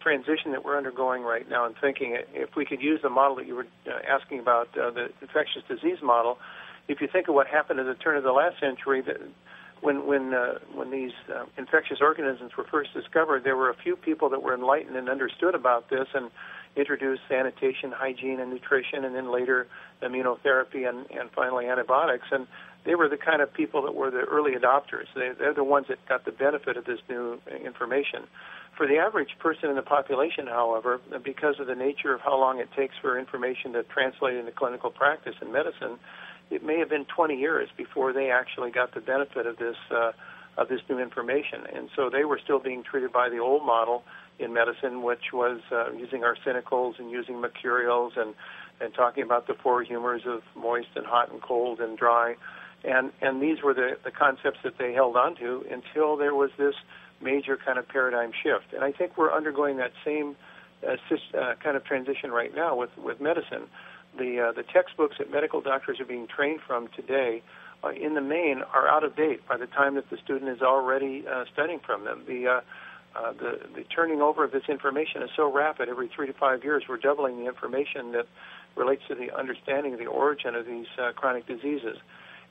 transition 0.00 0.52
that 0.52 0.64
we're 0.64 0.76
undergoing 0.76 1.22
right 1.22 1.48
now 1.48 1.66
in 1.66 1.74
thinking. 1.74 2.16
If 2.32 2.56
we 2.56 2.64
could 2.64 2.80
use 2.80 3.00
the 3.02 3.10
model 3.10 3.36
that 3.36 3.46
you 3.46 3.54
were 3.54 3.66
uh, 3.86 3.98
asking 4.08 4.40
about, 4.40 4.68
uh, 4.78 4.90
the 4.90 5.08
infectious 5.20 5.62
disease 5.68 5.98
model, 6.02 6.38
if 6.86 7.00
you 7.02 7.08
think 7.12 7.28
of 7.28 7.34
what 7.34 7.46
happened 7.46 7.78
at 7.80 7.86
the 7.86 7.94
turn 7.94 8.16
of 8.16 8.22
the 8.22 8.32
last 8.32 8.58
century, 8.58 9.02
that 9.02 9.16
when 9.80 10.06
when 10.06 10.34
uh, 10.34 10.58
when 10.74 10.90
these 10.90 11.12
uh, 11.32 11.44
infectious 11.56 11.98
organisms 12.00 12.52
were 12.56 12.64
first 12.64 12.92
discovered, 12.94 13.44
there 13.44 13.56
were 13.56 13.70
a 13.70 13.76
few 13.76 13.96
people 13.96 14.28
that 14.30 14.42
were 14.42 14.54
enlightened 14.54 14.96
and 14.96 15.08
understood 15.08 15.54
about 15.54 15.90
this 15.90 16.08
and 16.14 16.30
introduced 16.76 17.22
sanitation, 17.28 17.92
hygiene, 17.92 18.40
and 18.40 18.50
nutrition, 18.50 19.04
and 19.04 19.14
then 19.14 19.32
later 19.32 19.66
immunotherapy 20.02 20.88
and 20.88 21.06
and 21.10 21.30
finally 21.34 21.66
antibiotics. 21.66 22.26
And 22.30 22.46
they 22.84 22.94
were 22.94 23.08
the 23.08 23.16
kind 23.16 23.42
of 23.42 23.52
people 23.52 23.82
that 23.82 23.94
were 23.94 24.10
the 24.10 24.20
early 24.20 24.52
adopters. 24.52 25.06
They, 25.14 25.30
they're 25.38 25.54
the 25.54 25.64
ones 25.64 25.86
that 25.88 25.98
got 26.08 26.24
the 26.24 26.32
benefit 26.32 26.76
of 26.76 26.84
this 26.84 27.00
new 27.08 27.40
information. 27.64 28.24
For 28.76 28.86
the 28.86 28.98
average 28.98 29.30
person 29.40 29.70
in 29.70 29.76
the 29.76 29.82
population, 29.82 30.46
however, 30.46 31.00
because 31.24 31.58
of 31.58 31.66
the 31.66 31.74
nature 31.74 32.14
of 32.14 32.20
how 32.20 32.38
long 32.38 32.60
it 32.60 32.68
takes 32.76 32.94
for 33.02 33.18
information 33.18 33.72
to 33.72 33.82
translate 33.82 34.36
into 34.36 34.52
clinical 34.52 34.90
practice 34.90 35.34
in 35.42 35.50
medicine, 35.52 35.98
it 36.50 36.64
may 36.64 36.78
have 36.78 36.88
been 36.88 37.04
20 37.04 37.36
years 37.36 37.68
before 37.76 38.12
they 38.12 38.30
actually 38.30 38.70
got 38.70 38.94
the 38.94 39.00
benefit 39.00 39.46
of 39.46 39.56
this 39.58 39.76
uh, 39.90 40.12
of 40.56 40.68
this 40.68 40.80
new 40.90 40.98
information, 40.98 41.60
and 41.72 41.88
so 41.94 42.10
they 42.10 42.24
were 42.24 42.40
still 42.42 42.58
being 42.58 42.82
treated 42.82 43.12
by 43.12 43.28
the 43.28 43.38
old 43.38 43.64
model 43.64 44.02
in 44.40 44.52
medicine, 44.52 45.02
which 45.02 45.32
was 45.32 45.60
uh, 45.70 45.92
using 45.92 46.22
arsenicals 46.22 46.98
and 46.98 47.10
using 47.10 47.40
mercurials 47.40 48.14
and 48.16 48.34
and 48.80 48.94
talking 48.94 49.22
about 49.22 49.46
the 49.46 49.54
four 49.54 49.82
humors 49.82 50.22
of 50.26 50.42
moist 50.56 50.88
and 50.96 51.06
hot 51.06 51.30
and 51.30 51.40
cold 51.42 51.80
and 51.80 51.96
dry, 51.96 52.34
and 52.84 53.12
and 53.20 53.40
these 53.40 53.62
were 53.62 53.74
the 53.74 53.96
the 54.02 54.10
concepts 54.10 54.58
that 54.64 54.78
they 54.78 54.92
held 54.92 55.16
on 55.16 55.36
to 55.36 55.64
until 55.70 56.16
there 56.16 56.34
was 56.34 56.50
this 56.58 56.74
major 57.20 57.56
kind 57.56 57.78
of 57.78 57.86
paradigm 57.88 58.32
shift, 58.32 58.72
and 58.72 58.82
I 58.82 58.92
think 58.92 59.16
we're 59.16 59.32
undergoing 59.32 59.76
that 59.76 59.92
same 60.04 60.36
uh, 60.86 60.96
uh, 61.36 61.54
kind 61.62 61.76
of 61.76 61.84
transition 61.84 62.30
right 62.32 62.54
now 62.54 62.74
with 62.74 62.90
with 62.98 63.20
medicine 63.20 63.68
the 64.18 64.48
uh, 64.48 64.52
the 64.52 64.62
textbooks 64.62 65.16
that 65.18 65.30
medical 65.30 65.60
doctors 65.60 66.00
are 66.00 66.04
being 66.04 66.26
trained 66.26 66.60
from 66.66 66.88
today, 66.94 67.42
uh, 67.84 67.90
in 67.90 68.14
the 68.14 68.20
main, 68.20 68.62
are 68.74 68.88
out 68.88 69.04
of 69.04 69.16
date 69.16 69.46
by 69.48 69.56
the 69.56 69.66
time 69.66 69.94
that 69.94 70.10
the 70.10 70.18
student 70.18 70.50
is 70.50 70.62
already 70.62 71.24
uh, 71.26 71.44
studying 71.52 71.80
from 71.80 72.04
them. 72.04 72.24
The 72.26 72.46
uh, 72.46 72.60
uh, 73.16 73.32
the, 73.32 73.60
the 73.74 73.84
turning 73.84 74.20
over 74.20 74.44
of 74.44 74.52
this 74.52 74.68
information 74.68 75.22
is 75.22 75.30
so 75.34 75.50
rapid. 75.50 75.88
Every 75.88 76.08
three 76.14 76.26
to 76.26 76.32
five 76.32 76.62
years, 76.62 76.84
we're 76.88 76.98
doubling 76.98 77.38
the 77.38 77.46
information 77.46 78.12
that 78.12 78.26
relates 78.76 79.02
to 79.08 79.14
the 79.14 79.34
understanding 79.36 79.94
of 79.94 79.98
the 79.98 80.06
origin 80.06 80.54
of 80.54 80.66
these 80.66 80.86
uh, 80.98 81.12
chronic 81.12 81.46
diseases. 81.46 81.96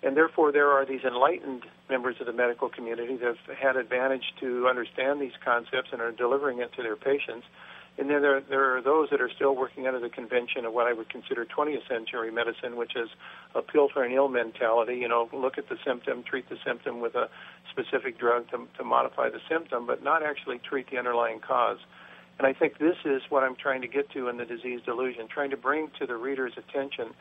And 0.03 0.15
therefore, 0.15 0.51
there 0.51 0.69
are 0.69 0.85
these 0.85 1.01
enlightened 1.03 1.63
members 1.89 2.17
of 2.19 2.27
the 2.27 2.33
medical 2.33 2.69
community 2.69 3.17
that 3.17 3.35
have 3.47 3.57
had 3.57 3.75
advantage 3.77 4.33
to 4.41 4.67
understand 4.67 5.21
these 5.21 5.37
concepts 5.43 5.89
and 5.91 6.01
are 6.01 6.11
delivering 6.11 6.59
it 6.59 6.73
to 6.73 6.83
their 6.83 6.95
patients. 6.95 7.45
And 7.99 8.09
then 8.09 8.21
there, 8.21 8.41
there 8.41 8.77
are 8.77 8.81
those 8.81 9.09
that 9.09 9.21
are 9.21 9.29
still 9.29 9.55
working 9.55 9.87
under 9.87 9.99
the 9.99 10.09
convention 10.09 10.65
of 10.65 10.73
what 10.73 10.85
I 10.85 10.93
would 10.93 11.09
consider 11.09 11.45
20th 11.45 11.87
century 11.87 12.31
medicine, 12.31 12.75
which 12.75 12.95
is 12.95 13.09
a 13.55 13.61
pill 13.61 13.89
for 13.91 14.03
an 14.03 14.11
ill 14.11 14.27
mentality. 14.27 14.95
You 14.95 15.07
know, 15.07 15.27
look 15.33 15.57
at 15.57 15.67
the 15.67 15.77
symptom, 15.83 16.23
treat 16.23 16.47
the 16.47 16.57
symptom 16.63 16.99
with 16.99 17.15
a 17.15 17.27
specific 17.71 18.19
drug 18.19 18.49
to, 18.51 18.67
to 18.77 18.83
modify 18.83 19.29
the 19.29 19.41
symptom, 19.49 19.87
but 19.87 20.03
not 20.03 20.21
actually 20.21 20.59
treat 20.59 20.91
the 20.91 20.97
underlying 20.97 21.39
cause. 21.39 21.79
And 22.37 22.45
I 22.45 22.53
think 22.53 22.77
this 22.77 22.97
is 23.03 23.23
what 23.29 23.43
I'm 23.43 23.55
trying 23.55 23.81
to 23.81 23.87
get 23.87 24.11
to 24.11 24.29
in 24.29 24.37
the 24.37 24.45
disease 24.45 24.81
delusion, 24.85 25.27
trying 25.27 25.49
to 25.49 25.57
bring 25.57 25.89
to 25.99 26.05
the 26.05 26.17
reader's 26.17 26.53
attention 26.55 27.15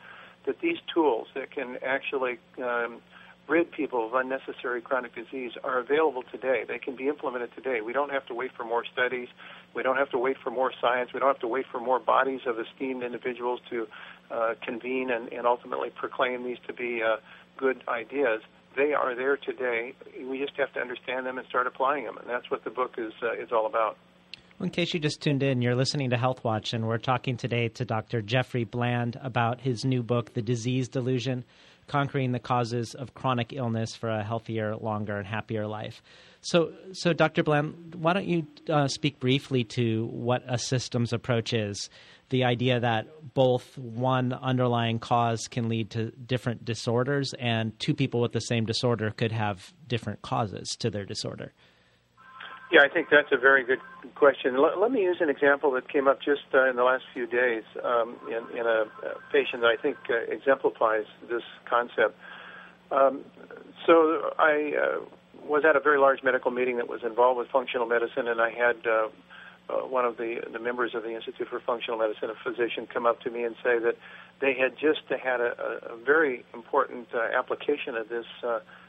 that 0.45 0.61
these 0.61 0.77
tools 0.93 1.27
that 1.33 1.49
can 1.49 1.77
actually 1.83 2.37
um, 2.59 3.01
rid 3.47 3.71
people 3.71 4.05
of 4.05 4.13
unnecessary 4.13 4.81
chronic 4.81 5.15
disease 5.15 5.51
are 5.63 5.79
available 5.79 6.23
today. 6.31 6.63
They 6.67 6.79
can 6.79 6.95
be 6.95 7.07
implemented 7.07 7.53
today. 7.55 7.81
We 7.81 7.93
don't 7.93 8.11
have 8.11 8.25
to 8.27 8.33
wait 8.33 8.51
for 8.55 8.63
more 8.63 8.83
studies. 8.91 9.27
We 9.73 9.83
don't 9.83 9.97
have 9.97 10.09
to 10.11 10.17
wait 10.17 10.37
for 10.43 10.51
more 10.51 10.71
science. 10.81 11.11
We 11.13 11.19
don't 11.19 11.29
have 11.29 11.39
to 11.39 11.47
wait 11.47 11.65
for 11.71 11.79
more 11.79 11.99
bodies 11.99 12.41
of 12.45 12.57
esteemed 12.59 13.03
individuals 13.03 13.59
to 13.69 13.87
uh, 14.31 14.53
convene 14.63 15.09
and, 15.11 15.31
and 15.31 15.47
ultimately 15.47 15.89
proclaim 15.89 16.43
these 16.43 16.57
to 16.67 16.73
be 16.73 17.01
uh, 17.01 17.17
good 17.57 17.83
ideas. 17.87 18.41
They 18.75 18.93
are 18.93 19.15
there 19.15 19.37
today. 19.37 19.93
We 20.23 20.39
just 20.39 20.57
have 20.57 20.73
to 20.73 20.79
understand 20.79 21.25
them 21.25 21.37
and 21.37 21.47
start 21.47 21.67
applying 21.67 22.05
them, 22.05 22.17
and 22.17 22.29
that's 22.29 22.51
what 22.51 22.63
the 22.63 22.69
book 22.69 22.95
is 22.97 23.13
uh, 23.23 23.33
is 23.33 23.51
all 23.51 23.65
about. 23.65 23.97
In 24.59 24.71
case 24.71 24.93
you 24.93 24.99
just 24.99 25.21
tuned 25.21 25.43
in, 25.43 25.61
you're 25.61 25.75
listening 25.75 26.09
to 26.09 26.17
Health 26.17 26.43
Watch, 26.43 26.73
and 26.73 26.87
we're 26.87 26.97
talking 26.97 27.37
today 27.37 27.69
to 27.69 27.85
Dr. 27.85 28.23
Jeffrey 28.23 28.63
Bland 28.63 29.15
about 29.21 29.61
his 29.61 29.85
new 29.85 30.01
book, 30.01 30.33
The 30.33 30.41
Disease 30.41 30.89
Delusion 30.89 31.45
conquering 31.87 32.31
the 32.31 32.39
causes 32.39 32.93
of 32.93 33.13
chronic 33.13 33.53
illness 33.53 33.95
for 33.95 34.09
a 34.09 34.23
healthier, 34.23 34.75
longer, 34.75 35.17
and 35.17 35.25
happier 35.25 35.67
life. 35.67 36.01
So, 36.41 36.73
so 36.93 37.13
Dr. 37.13 37.43
Bland, 37.43 37.95
why 37.95 38.13
don't 38.13 38.27
you 38.27 38.47
uh, 38.69 38.87
speak 38.87 39.19
briefly 39.19 39.63
to 39.65 40.05
what 40.07 40.43
a 40.47 40.57
systems 40.57 41.13
approach 41.13 41.53
is? 41.53 41.89
The 42.29 42.43
idea 42.43 42.79
that 42.79 43.33
both 43.33 43.77
one 43.77 44.33
underlying 44.33 44.99
cause 44.99 45.47
can 45.47 45.69
lead 45.69 45.89
to 45.91 46.11
different 46.11 46.65
disorders, 46.65 47.33
and 47.39 47.77
two 47.79 47.93
people 47.93 48.21
with 48.21 48.33
the 48.33 48.41
same 48.41 48.65
disorder 48.65 49.11
could 49.11 49.31
have 49.31 49.73
different 49.87 50.21
causes 50.21 50.75
to 50.79 50.89
their 50.89 51.05
disorder. 51.05 51.53
Yeah, 52.69 52.81
I 52.83 52.89
think 52.89 53.07
that's 53.09 53.31
a 53.31 53.37
very 53.37 53.63
good 53.63 53.79
question. 54.15 54.61
Let, 54.61 54.77
let 54.77 54.91
me 54.91 55.01
use 55.01 55.17
an 55.21 55.29
example 55.29 55.71
that 55.71 55.87
came 55.89 56.07
up 56.07 56.19
just 56.21 56.43
uh, 56.53 56.69
in 56.69 56.75
the 56.75 56.83
last 56.83 57.03
few 57.13 57.25
days 57.25 57.63
um, 57.83 58.17
in, 58.27 58.59
in, 58.59 58.65
a, 58.65 58.83
a, 58.83 59.15
patient 59.31 59.61
that 59.61 59.71
I 59.71 59.81
think 59.81 59.95
uh, 60.09 60.29
exemplifies 60.29 61.05
this 61.29 61.43
concept. 61.69 62.15
Um, 62.91 63.23
so 63.85 64.33
I 64.37 64.73
uh, 64.75 64.99
was 65.47 65.63
at 65.63 65.77
a 65.77 65.79
very 65.79 65.97
large 65.97 66.23
medical 66.23 66.51
meeting 66.51 66.75
that 66.75 66.89
was 66.89 67.01
involved 67.05 67.37
with 67.37 67.47
functional 67.47 67.87
medicine, 67.87 68.27
and 68.27 68.41
I 68.41 68.49
had 68.49 68.75
uh, 68.85 69.07
uh, 69.69 69.87
one 69.87 70.03
of 70.03 70.17
the, 70.17 70.41
the 70.51 70.59
members 70.59 70.91
of 70.93 71.03
the 71.03 71.15
Institute 71.15 71.47
for 71.47 71.61
Functional 71.61 71.97
Medicine, 71.97 72.29
a 72.29 72.35
physician, 72.43 72.85
come 72.85 73.05
up 73.05 73.21
to 73.21 73.31
me 73.31 73.43
and 73.43 73.55
say 73.63 73.79
that 73.79 73.95
they 74.41 74.53
had 74.53 74.73
just 74.77 75.07
had 75.07 75.39
a, 75.39 75.55
a 75.91 75.97
very 76.05 76.43
important 76.53 77.07
uh, 77.13 77.37
application 77.37 77.95
of 77.95 78.09
this 78.09 78.25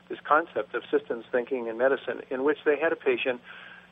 this 0.09 0.19
concept 0.27 0.75
of 0.75 0.83
systems 0.91 1.27
thinking 1.31 1.67
in 1.67 1.77
medicine, 1.77 2.23
in 2.31 2.43
which 2.43 2.57
they 2.65 2.79
had 2.79 2.93
a 2.93 2.97
patient 2.97 3.43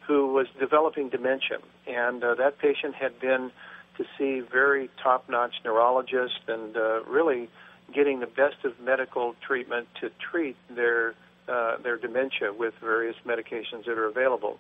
who 0.07 0.33
was 0.33 0.47
developing 0.61 1.09
dementia, 1.09 1.59
and 1.87 2.23
uh, 2.23 2.35
that 2.35 2.59
patient 2.59 2.95
had 2.95 3.19
been 3.21 3.51
to 3.97 4.05
see 4.19 4.41
very 4.41 4.91
top-notch 5.03 5.55
neurologists 5.65 6.39
and 6.49 6.77
uh, 6.77 7.03
really 7.05 7.49
getting 7.95 8.21
the 8.21 8.27
best 8.27 8.57
of 8.65 8.79
medical 8.81 9.35
treatment 9.47 9.87
to 10.01 10.11
treat 10.31 10.57
their 10.75 11.15
uh, 11.49 11.77
their 11.79 11.97
dementia 11.97 12.53
with 12.53 12.75
various 12.81 13.15
medications 13.25 13.85
that 13.87 13.97
are 13.97 14.07
available. 14.07 14.59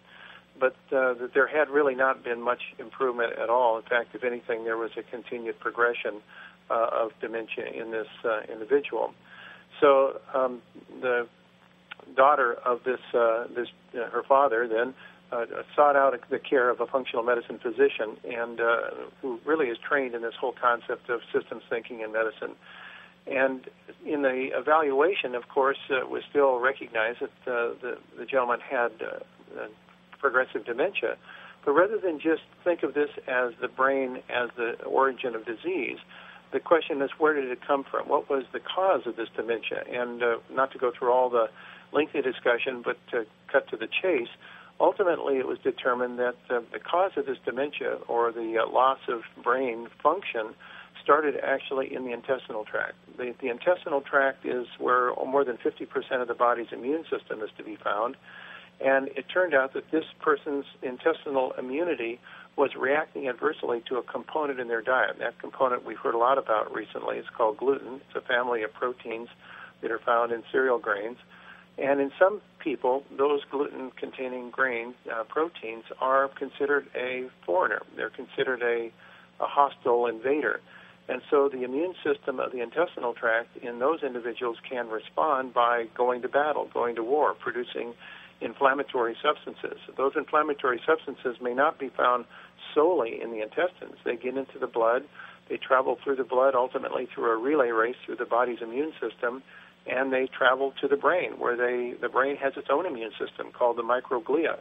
But 0.58 0.76
uh, 0.92 1.14
there 1.34 1.48
had 1.48 1.68
really 1.68 1.96
not 1.96 2.22
been 2.22 2.40
much 2.40 2.62
improvement 2.78 3.32
at 3.32 3.50
all. 3.50 3.76
In 3.76 3.82
fact, 3.82 4.14
if 4.14 4.22
anything, 4.22 4.64
there 4.64 4.76
was 4.76 4.92
a 4.96 5.02
continued 5.02 5.58
progression 5.58 6.22
uh, 6.70 6.88
of 6.92 7.10
dementia 7.20 7.66
in 7.66 7.90
this 7.90 8.06
uh, 8.24 8.40
individual. 8.50 9.14
So 9.80 10.20
um, 10.32 10.62
the 11.00 11.26
daughter 12.14 12.54
of 12.54 12.84
this 12.84 13.00
uh, 13.12 13.46
this 13.54 13.68
uh, 13.94 14.08
her 14.10 14.22
father 14.22 14.68
then 14.68 14.94
uh, 15.32 15.44
sought 15.74 15.96
out 15.96 16.14
the 16.30 16.38
care 16.38 16.70
of 16.70 16.80
a 16.80 16.86
functional 16.86 17.22
medicine 17.22 17.58
physician 17.58 18.16
and 18.24 18.60
uh, 18.60 18.76
who 19.20 19.40
really 19.44 19.66
is 19.66 19.78
trained 19.78 20.14
in 20.14 20.22
this 20.22 20.34
whole 20.38 20.54
concept 20.60 21.08
of 21.10 21.20
systems 21.32 21.62
thinking 21.68 22.00
in 22.00 22.12
medicine. 22.12 22.54
And 23.26 23.68
in 24.04 24.22
the 24.22 24.50
evaluation, 24.54 25.34
of 25.34 25.48
course, 25.48 25.78
uh, 25.90 26.06
was 26.06 26.22
still 26.30 26.60
recognized 26.60 27.20
that 27.20 27.50
uh, 27.50 27.74
the, 27.82 27.98
the 28.16 28.24
gentleman 28.24 28.60
had 28.60 28.92
uh, 29.02 29.60
uh, 29.60 29.66
progressive 30.20 30.64
dementia. 30.64 31.16
But 31.64 31.72
rather 31.72 31.98
than 31.98 32.20
just 32.20 32.42
think 32.62 32.84
of 32.84 32.94
this 32.94 33.10
as 33.26 33.52
the 33.60 33.66
brain 33.66 34.22
as 34.28 34.50
the 34.56 34.80
origin 34.84 35.34
of 35.34 35.44
disease, 35.44 35.98
the 36.52 36.60
question 36.60 37.02
is 37.02 37.10
where 37.18 37.34
did 37.34 37.50
it 37.50 37.58
come 37.66 37.84
from? 37.84 38.08
What 38.08 38.30
was 38.30 38.44
the 38.52 38.60
cause 38.60 39.02
of 39.06 39.16
this 39.16 39.28
dementia? 39.34 39.82
And 39.90 40.22
uh, 40.22 40.36
not 40.52 40.70
to 40.72 40.78
go 40.78 40.92
through 40.96 41.10
all 41.10 41.28
the 41.28 41.48
lengthy 41.92 42.22
discussion, 42.22 42.82
but 42.84 42.96
to 43.10 43.26
cut 43.50 43.68
to 43.70 43.76
the 43.76 43.88
chase, 43.88 44.28
ultimately 44.80 45.36
it 45.36 45.46
was 45.46 45.58
determined 45.58 46.18
that 46.18 46.36
uh, 46.50 46.60
the 46.72 46.78
cause 46.78 47.12
of 47.16 47.26
this 47.26 47.38
dementia 47.44 47.98
or 48.08 48.32
the 48.32 48.58
uh, 48.58 48.70
loss 48.70 48.98
of 49.08 49.22
brain 49.42 49.88
function 50.02 50.54
started 51.02 51.36
actually 51.42 51.94
in 51.94 52.04
the 52.04 52.12
intestinal 52.12 52.64
tract. 52.64 52.94
The, 53.16 53.34
the 53.40 53.48
intestinal 53.48 54.00
tract 54.00 54.44
is 54.44 54.66
where 54.78 55.14
more 55.24 55.44
than 55.44 55.56
50% 55.56 56.20
of 56.20 56.28
the 56.28 56.34
body's 56.34 56.68
immune 56.72 57.04
system 57.04 57.42
is 57.42 57.50
to 57.56 57.64
be 57.64 57.76
found. 57.76 58.16
And 58.80 59.08
it 59.08 59.26
turned 59.32 59.54
out 59.54 59.72
that 59.74 59.90
this 59.90 60.04
person's 60.20 60.66
intestinal 60.82 61.52
immunity 61.52 62.20
was 62.56 62.70
reacting 62.74 63.28
adversely 63.28 63.82
to 63.88 63.96
a 63.96 64.02
component 64.02 64.60
in 64.60 64.68
their 64.68 64.82
diet. 64.82 65.12
And 65.12 65.20
that 65.20 65.38
component 65.38 65.84
we've 65.84 65.98
heard 65.98 66.14
a 66.14 66.18
lot 66.18 66.38
about 66.38 66.74
recently. 66.74 67.16
It's 67.16 67.28
called 67.28 67.58
gluten. 67.58 68.00
It's 68.06 68.16
a 68.16 68.26
family 68.26 68.62
of 68.62 68.72
proteins 68.72 69.28
that 69.82 69.90
are 69.90 69.98
found 69.98 70.32
in 70.32 70.42
cereal 70.50 70.78
grains. 70.78 71.18
And 71.78 72.00
in 72.00 72.10
some 72.18 72.40
people, 72.58 73.04
those 73.16 73.40
gluten 73.50 73.90
containing 73.98 74.50
grain 74.50 74.94
uh, 75.12 75.24
proteins 75.24 75.84
are 76.00 76.28
considered 76.28 76.86
a 76.94 77.28
foreigner. 77.44 77.82
They're 77.96 78.10
considered 78.10 78.62
a, 78.62 78.90
a 79.42 79.46
hostile 79.46 80.06
invader. 80.06 80.60
And 81.08 81.22
so 81.30 81.48
the 81.48 81.62
immune 81.62 81.94
system 82.02 82.40
of 82.40 82.52
the 82.52 82.60
intestinal 82.60 83.12
tract 83.12 83.56
in 83.58 83.78
those 83.78 84.02
individuals 84.02 84.56
can 84.68 84.88
respond 84.88 85.54
by 85.54 85.84
going 85.94 86.22
to 86.22 86.28
battle, 86.28 86.68
going 86.72 86.96
to 86.96 87.04
war, 87.04 87.34
producing 87.34 87.94
inflammatory 88.40 89.16
substances. 89.22 89.78
Those 89.96 90.12
inflammatory 90.16 90.80
substances 90.86 91.36
may 91.40 91.54
not 91.54 91.78
be 91.78 91.90
found 91.90 92.24
solely 92.74 93.20
in 93.22 93.30
the 93.30 93.40
intestines. 93.40 93.96
They 94.04 94.16
get 94.16 94.36
into 94.36 94.58
the 94.58 94.66
blood, 94.66 95.04
they 95.48 95.56
travel 95.56 95.96
through 96.02 96.16
the 96.16 96.24
blood, 96.24 96.54
ultimately 96.54 97.06
through 97.14 97.30
a 97.30 97.36
relay 97.36 97.68
race 97.68 97.96
through 98.04 98.16
the 98.16 98.26
body's 98.26 98.60
immune 98.60 98.92
system, 99.00 99.42
and 99.88 100.12
they 100.12 100.26
travel 100.26 100.72
to 100.80 100.88
the 100.88 100.96
brain, 100.96 101.38
where 101.38 101.56
they 101.56 101.94
the 102.00 102.08
brain 102.08 102.36
has 102.36 102.54
its 102.56 102.68
own 102.70 102.86
immune 102.86 103.12
system 103.18 103.52
called 103.52 103.76
the 103.76 103.82
microglia. 103.82 104.60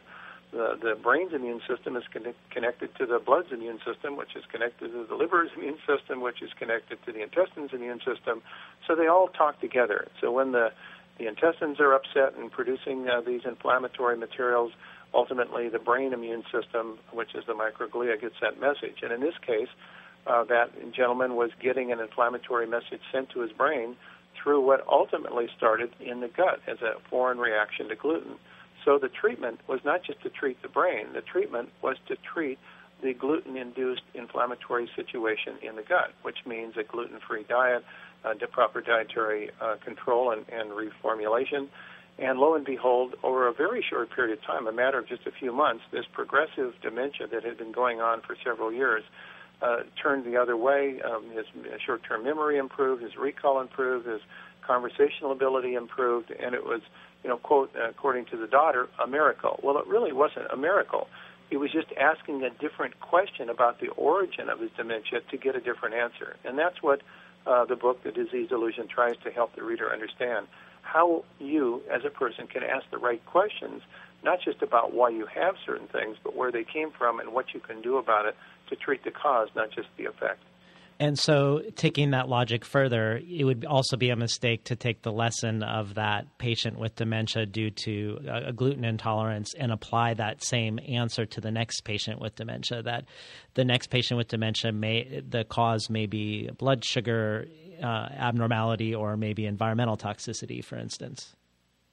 The, 0.52 0.78
the 0.82 0.96
brain's 0.96 1.34
immune 1.34 1.60
system 1.68 1.98
is 1.98 2.04
connected 2.50 2.96
to 2.96 3.06
the 3.06 3.20
blood's 3.20 3.52
immune 3.52 3.80
system, 3.86 4.16
which 4.16 4.36
is 4.36 4.44
connected 4.50 4.92
to 4.92 5.06
the 5.06 5.16
liver's 5.16 5.50
immune 5.58 5.80
system, 5.86 6.22
which 6.22 6.42
is 6.42 6.52
connected 6.58 7.04
to 7.06 7.12
the 7.12 7.22
intestine's 7.22 7.74
immune 7.74 8.00
system. 8.00 8.42
So 8.88 8.96
they 8.96 9.08
all 9.08 9.28
talk 9.28 9.60
together. 9.60 10.08
So 10.22 10.32
when 10.32 10.52
the 10.52 10.72
the 11.18 11.28
intestines 11.28 11.80
are 11.80 11.94
upset 11.94 12.38
and 12.38 12.52
producing 12.52 13.08
uh, 13.08 13.22
these 13.22 13.42
inflammatory 13.46 14.18
materials, 14.18 14.74
ultimately 15.14 15.70
the 15.70 15.80
brain 15.80 16.14
immune 16.14 16.44
system, 16.52 17.00
which 17.12 17.34
is 17.36 17.46
the 17.48 17.54
microglia, 17.54 18.20
gets 18.20 18.36
that 18.42 18.60
message. 18.60 18.98
And 19.02 19.12
in 19.12 19.22
this 19.22 19.36
case, 19.46 19.70
uh, 20.28 20.44
that 20.46 20.72
gentleman 20.94 21.36
was 21.36 21.52
getting 21.62 21.92
an 21.92 22.00
inflammatory 22.00 22.68
message 22.68 23.02
sent 23.12 23.30
to 23.32 23.42
his 23.42 23.52
brain 23.52 23.96
through 24.46 24.62
what 24.62 24.86
ultimately 24.88 25.48
started 25.58 25.90
in 26.00 26.20
the 26.20 26.28
gut 26.28 26.62
as 26.68 26.78
a 26.82 27.00
foreign 27.10 27.40
reaction 27.40 27.90
to 27.90 27.96
gluten. 27.96 28.36
So 28.86 29.00
the 29.00 29.10
treatment 29.10 29.60
was 29.68 29.80
not 29.84 30.04
just 30.04 30.22
to 30.22 30.30
treat 30.30 30.62
the 30.62 30.70
brain, 30.70 31.08
the 31.14 31.22
treatment 31.22 31.70
was 31.82 31.98
to 32.08 32.16
treat 32.16 32.60
the 33.02 33.14
gluten 33.14 33.58
induced 33.58 34.04
inflammatory 34.14 34.88
situation 34.96 35.56
in 35.64 35.76
the 35.76 35.82
gut, 35.82 36.14
which 36.22 36.38
means 36.46 36.76
a 36.78 36.84
gluten 36.84 37.20
free 37.28 37.44
diet, 37.50 37.84
uh, 38.24 38.34
proper 38.52 38.82
dietary 38.82 39.50
uh, 39.60 39.78
control 39.84 40.32
and, 40.32 40.46
and 40.50 40.70
reformulation. 40.72 41.68
And 42.20 42.40
lo 42.40 42.54
and 42.54 42.64
behold, 42.64 43.16
over 43.24 43.48
a 43.48 43.54
very 43.54 43.84
short 43.90 44.12
period 44.12 44.38
of 44.38 44.46
time, 44.46 44.68
a 44.68 44.72
matter 44.72 45.00
of 45.00 45.08
just 45.08 45.26
a 45.26 45.32
few 45.32 45.52
months, 45.52 45.84
this 45.92 46.06
progressive 46.14 46.74
dementia 46.82 47.28
that 47.32 47.44
had 47.44 47.58
been 47.58 47.72
going 47.72 48.00
on 48.00 48.22
for 48.22 48.38
several 48.46 48.72
years 48.72 49.04
uh, 49.66 49.80
turned 50.02 50.24
the 50.32 50.38
other 50.44 50.58
way. 50.68 50.82
Um, 51.10 51.22
his 51.38 51.46
short-term 51.86 52.22
memory 52.30 52.56
improved, 52.66 53.00
his 53.08 53.16
recall 53.28 53.56
improved, 53.66 54.06
his 54.16 54.24
conversational 54.74 55.32
ability 55.38 55.74
improved, 55.84 56.30
and 56.44 56.52
it 56.60 56.64
was, 56.72 56.82
you 57.24 57.30
know, 57.30 57.38
quote 57.50 57.70
according 57.92 58.26
to 58.32 58.38
the 58.44 58.50
daughter, 58.60 58.84
a 59.04 59.08
miracle. 59.08 59.54
Well, 59.64 59.78
it 59.82 59.88
really 59.96 60.14
wasn't 60.24 60.48
a 60.58 60.60
miracle. 60.70 61.08
He 61.52 61.58
was 61.64 61.72
just 61.80 61.92
asking 62.12 62.38
a 62.44 62.50
different 62.66 63.00
question 63.00 63.46
about 63.56 63.80
the 63.80 63.90
origin 64.12 64.46
of 64.54 64.58
his 64.64 64.72
dementia 64.80 65.20
to 65.32 65.38
get 65.46 65.54
a 65.56 65.62
different 65.70 65.94
answer, 66.06 66.30
and 66.46 66.54
that's 66.58 66.80
what 66.88 67.00
uh, 67.46 67.64
the 67.66 67.76
book, 67.76 67.98
The 68.04 68.12
Disease 68.12 68.50
Illusion, 68.52 68.88
tries 68.88 69.18
to 69.24 69.30
help 69.32 69.56
the 69.56 69.64
reader 69.64 69.88
understand. 69.92 70.48
How 70.82 71.24
you, 71.40 71.82
as 71.96 72.02
a 72.06 72.10
person, 72.10 72.48
can 72.48 72.64
ask 72.64 72.86
the 72.96 72.98
right 73.10 73.24
questions, 73.26 73.82
not 74.26 74.40
just 74.44 74.62
about 74.62 74.94
why 74.94 75.10
you 75.10 75.26
have 75.28 75.56
certain 75.66 75.88
things, 75.88 76.18
but 76.24 76.36
where 76.36 76.52
they 76.52 76.66
came 76.66 76.92
from 76.98 77.20
and 77.20 77.32
what 77.32 77.54
you 77.54 77.62
can 77.62 77.82
do 77.82 77.98
about 77.98 78.26
it 78.26 78.36
to 78.70 78.76
treat 78.76 79.04
the 79.04 79.12
cause, 79.12 79.48
not 79.56 79.70
just 79.72 79.88
the 79.98 80.06
effect. 80.06 80.42
And 80.98 81.20
so, 81.20 81.62
taking 81.76 82.12
that 82.12 82.30
logic 82.30 82.64
further, 82.64 83.20
it 83.28 83.44
would 83.44 83.66
also 83.66 83.98
be 83.98 84.12
a 84.12 84.16
mistake 84.16 84.64
to 84.66 84.78
take 84.78 85.02
the 85.02 85.12
lesson 85.12 85.62
of 85.62 85.96
that 85.96 86.38
patient 86.38 86.80
with 86.80 86.96
dementia 86.96 87.46
due 87.46 87.70
to 87.70 88.20
a 88.26 88.54
gluten 88.54 88.86
intolerance 88.86 89.54
and 89.58 89.74
apply 89.74 90.14
that 90.14 90.42
same 90.42 90.80
answer 90.88 91.26
to 91.26 91.42
the 91.42 91.52
next 91.52 91.82
patient 91.82 92.22
with 92.22 92.36
dementia. 92.36 92.82
That 92.82 93.06
the 93.56 93.66
next 93.66 93.88
patient 93.88 94.18
with 94.18 94.30
dementia 94.30 94.72
may 94.72 95.22
the 95.28 95.44
cause 95.44 95.90
may 95.90 96.06
be 96.06 96.50
blood 96.58 96.86
sugar 96.86 97.48
uh, 97.84 98.08
abnormality 98.18 98.96
or 98.96 99.18
maybe 99.18 99.46
environmental 99.48 99.98
toxicity, 99.98 100.64
for 100.64 100.78
instance. 100.78 101.36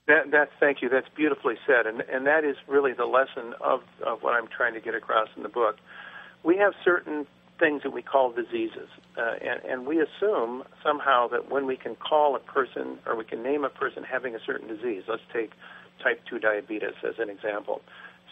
That, 0.09 0.51
thank 0.59 0.83
you. 0.83 0.89
That's 0.89 1.09
beautifully 1.15 1.55
said, 1.67 1.87
and 1.87 2.01
and 2.03 2.27
that 2.27 2.45
is 2.45 2.57
really 2.67 2.93
the 2.93 3.07
lesson 3.07 3.55
of 3.61 3.83
of 4.05 4.23
what 4.23 4.35
I'm 4.35 4.49
trying 4.49 4.75
to 4.75 4.81
get 4.81 4.95
across 4.95 5.29
in 5.37 5.43
the 5.43 5.49
book 5.49 5.77
we 6.43 6.57
have 6.57 6.73
certain 6.85 7.27
things 7.59 7.83
that 7.83 7.93
we 7.93 8.03
call 8.03 8.33
diseases, 8.33 8.89
uh, 9.17 9.35
and, 9.41 9.63
and 9.65 9.87
we 9.87 10.01
assume 10.01 10.65
somehow 10.83 11.29
that 11.29 11.51
when 11.51 11.67
we 11.67 11.77
can 11.77 11.95
call 11.95 12.35
a 12.35 12.41
person 12.41 12.99
or 13.07 13.17
we 13.17 13.25
can 13.25 13.43
name 13.43 13.65
a 13.65 13.69
person 13.69 14.03
having 14.03 14.35
a 14.35 14.41
certain 14.45 14.67
disease, 14.67 15.05
let's 15.09 15.23
take 15.33 15.53
type 16.03 16.21
2 16.29 16.41
diabetes 16.41 16.95
as 17.07 17.15
an 17.19 17.31
example. 17.31 17.81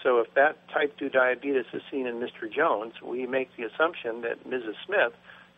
So 0.02 0.18
if 0.18 0.34
that 0.34 0.56
type 0.70 0.96
2 0.98 1.10
diabetes 1.10 1.66
is 1.72 1.82
seen 1.90 2.06
in 2.06 2.16
Mr. 2.16 2.50
Jones, 2.52 2.94
we 3.04 3.26
make 3.26 3.50
the 3.56 3.64
assumption 3.64 4.22
that 4.22 4.48
Mrs. 4.48 4.74
Smith 4.84 5.12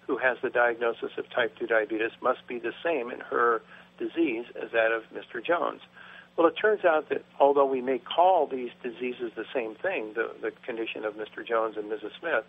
who 0.06 0.18
has 0.18 0.36
the 0.42 0.50
diagnosis 0.50 1.12
of 1.16 1.30
type 1.30 1.56
2 1.58 1.66
diabetes 1.66 2.10
must 2.20 2.46
be 2.46 2.58
the 2.58 2.72
same 2.84 3.10
in 3.10 3.20
her 3.20 3.62
disease 3.98 4.44
as 4.60 4.70
that 4.72 4.90
of 4.92 5.04
Mr. 5.14 5.44
Jones. 5.44 5.80
Well, 6.36 6.46
it 6.46 6.54
turns 6.54 6.84
out 6.84 7.08
that 7.10 7.24
although 7.38 7.66
we 7.66 7.82
may 7.82 7.98
call 7.98 8.46
these 8.46 8.70
diseases 8.82 9.32
the 9.36 9.44
same 9.54 9.74
thing, 9.74 10.14
the, 10.14 10.30
the 10.40 10.50
condition 10.64 11.04
of 11.04 11.14
Mr. 11.14 11.46
Jones 11.46 11.76
and 11.76 11.90
Mrs. 11.90 12.10
Smith, 12.18 12.44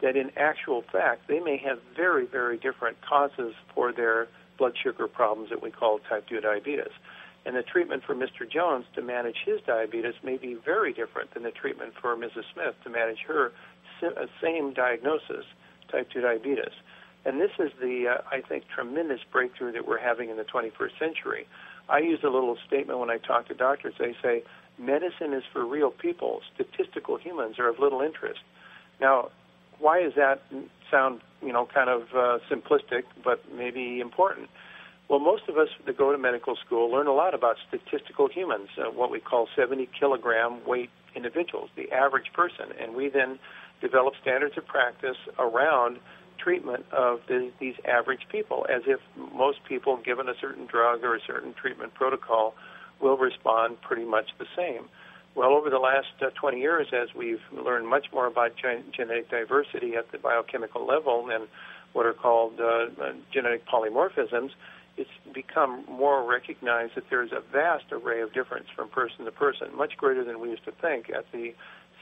that 0.00 0.16
in 0.16 0.30
actual 0.36 0.82
fact 0.90 1.28
they 1.28 1.40
may 1.40 1.56
have 1.58 1.78
very, 1.94 2.26
very 2.26 2.56
different 2.56 2.96
causes 3.02 3.54
for 3.74 3.92
their 3.92 4.28
blood 4.58 4.72
sugar 4.82 5.06
problems 5.06 5.50
that 5.50 5.62
we 5.62 5.70
call 5.70 5.98
type 6.08 6.26
2 6.28 6.40
diabetes. 6.40 6.92
And 7.44 7.54
the 7.54 7.62
treatment 7.62 8.02
for 8.04 8.14
Mr. 8.14 8.50
Jones 8.50 8.86
to 8.94 9.02
manage 9.02 9.36
his 9.44 9.60
diabetes 9.66 10.14
may 10.24 10.36
be 10.36 10.54
very 10.54 10.92
different 10.92 11.32
than 11.34 11.42
the 11.42 11.50
treatment 11.50 11.92
for 12.00 12.16
Mrs. 12.16 12.44
Smith 12.52 12.74
to 12.84 12.90
manage 12.90 13.20
her 13.28 13.52
uh, 14.02 14.26
same 14.42 14.72
diagnosis, 14.72 15.44
type 15.90 16.10
2 16.10 16.22
diabetes. 16.22 16.72
And 17.24 17.40
this 17.40 17.50
is 17.58 17.72
the, 17.80 18.08
uh, 18.08 18.22
I 18.30 18.40
think, 18.40 18.64
tremendous 18.72 19.20
breakthrough 19.32 19.72
that 19.72 19.86
we're 19.86 19.98
having 19.98 20.30
in 20.30 20.36
the 20.36 20.44
21st 20.44 20.98
century. 20.98 21.46
I 21.88 21.98
use 21.98 22.20
a 22.22 22.28
little 22.28 22.56
statement 22.66 22.98
when 22.98 23.10
I 23.10 23.18
talk 23.18 23.48
to 23.48 23.54
doctors. 23.54 23.94
They 23.98 24.14
say, 24.22 24.42
medicine 24.78 25.32
is 25.32 25.42
for 25.52 25.64
real 25.64 25.90
people. 25.90 26.40
Statistical 26.54 27.16
humans 27.16 27.58
are 27.58 27.68
of 27.68 27.78
little 27.78 28.00
interest. 28.00 28.40
Now, 29.00 29.30
why 29.78 30.02
does 30.02 30.14
that 30.16 30.42
sound, 30.90 31.20
you 31.42 31.52
know, 31.52 31.66
kind 31.66 31.90
of 31.90 32.02
uh, 32.14 32.38
simplistic, 32.50 33.04
but 33.24 33.40
maybe 33.52 34.00
important? 34.00 34.48
Well, 35.08 35.20
most 35.20 35.48
of 35.48 35.56
us 35.56 35.68
that 35.84 35.96
go 35.96 36.10
to 36.10 36.18
medical 36.18 36.56
school 36.56 36.90
learn 36.90 37.06
a 37.06 37.12
lot 37.12 37.34
about 37.34 37.56
statistical 37.68 38.28
humans, 38.28 38.68
uh, 38.78 38.90
what 38.90 39.10
we 39.10 39.20
call 39.20 39.48
70 39.54 39.88
kilogram 39.98 40.64
weight 40.66 40.90
individuals, 41.14 41.70
the 41.76 41.92
average 41.92 42.32
person, 42.32 42.72
and 42.80 42.94
we 42.94 43.08
then 43.08 43.38
develop 43.80 44.14
standards 44.20 44.56
of 44.56 44.66
practice 44.66 45.16
around 45.38 45.98
treatment 46.38 46.84
of 46.92 47.20
the, 47.28 47.50
these 47.60 47.74
average 47.86 48.26
people, 48.30 48.66
as 48.68 48.82
if 48.86 49.00
most 49.34 49.58
people, 49.68 49.96
given 49.96 50.28
a 50.28 50.34
certain 50.40 50.66
drug 50.66 51.04
or 51.04 51.16
a 51.16 51.20
certain 51.26 51.54
treatment 51.54 51.94
protocol, 51.94 52.54
will 53.00 53.16
respond 53.16 53.80
pretty 53.82 54.04
much 54.04 54.26
the 54.38 54.46
same. 54.56 54.88
Well, 55.34 55.50
over 55.50 55.68
the 55.68 55.78
last 55.78 56.08
uh, 56.22 56.30
20 56.30 56.58
years, 56.58 56.88
as 56.92 57.14
we've 57.14 57.42
learned 57.52 57.86
much 57.86 58.06
more 58.12 58.26
about 58.26 58.52
gen- 58.56 58.84
genetic 58.96 59.28
diversity 59.30 59.94
at 59.94 60.10
the 60.10 60.18
biochemical 60.18 60.86
level 60.86 61.28
and 61.30 61.46
what 61.92 62.06
are 62.06 62.14
called 62.14 62.58
uh, 62.58 62.86
genetic 63.32 63.66
polymorphisms, 63.66 64.50
it's 64.96 65.10
become 65.34 65.84
more 65.88 66.26
recognized 66.26 66.94
that 66.94 67.04
there's 67.10 67.32
a 67.32 67.42
vast 67.52 67.84
array 67.92 68.22
of 68.22 68.32
difference 68.32 68.66
from 68.74 68.88
person 68.88 69.26
to 69.26 69.30
person, 69.30 69.68
much 69.76 69.96
greater 69.98 70.24
than 70.24 70.40
we 70.40 70.48
used 70.48 70.64
to 70.64 70.72
think 70.72 71.10
at 71.10 71.30
the 71.32 71.54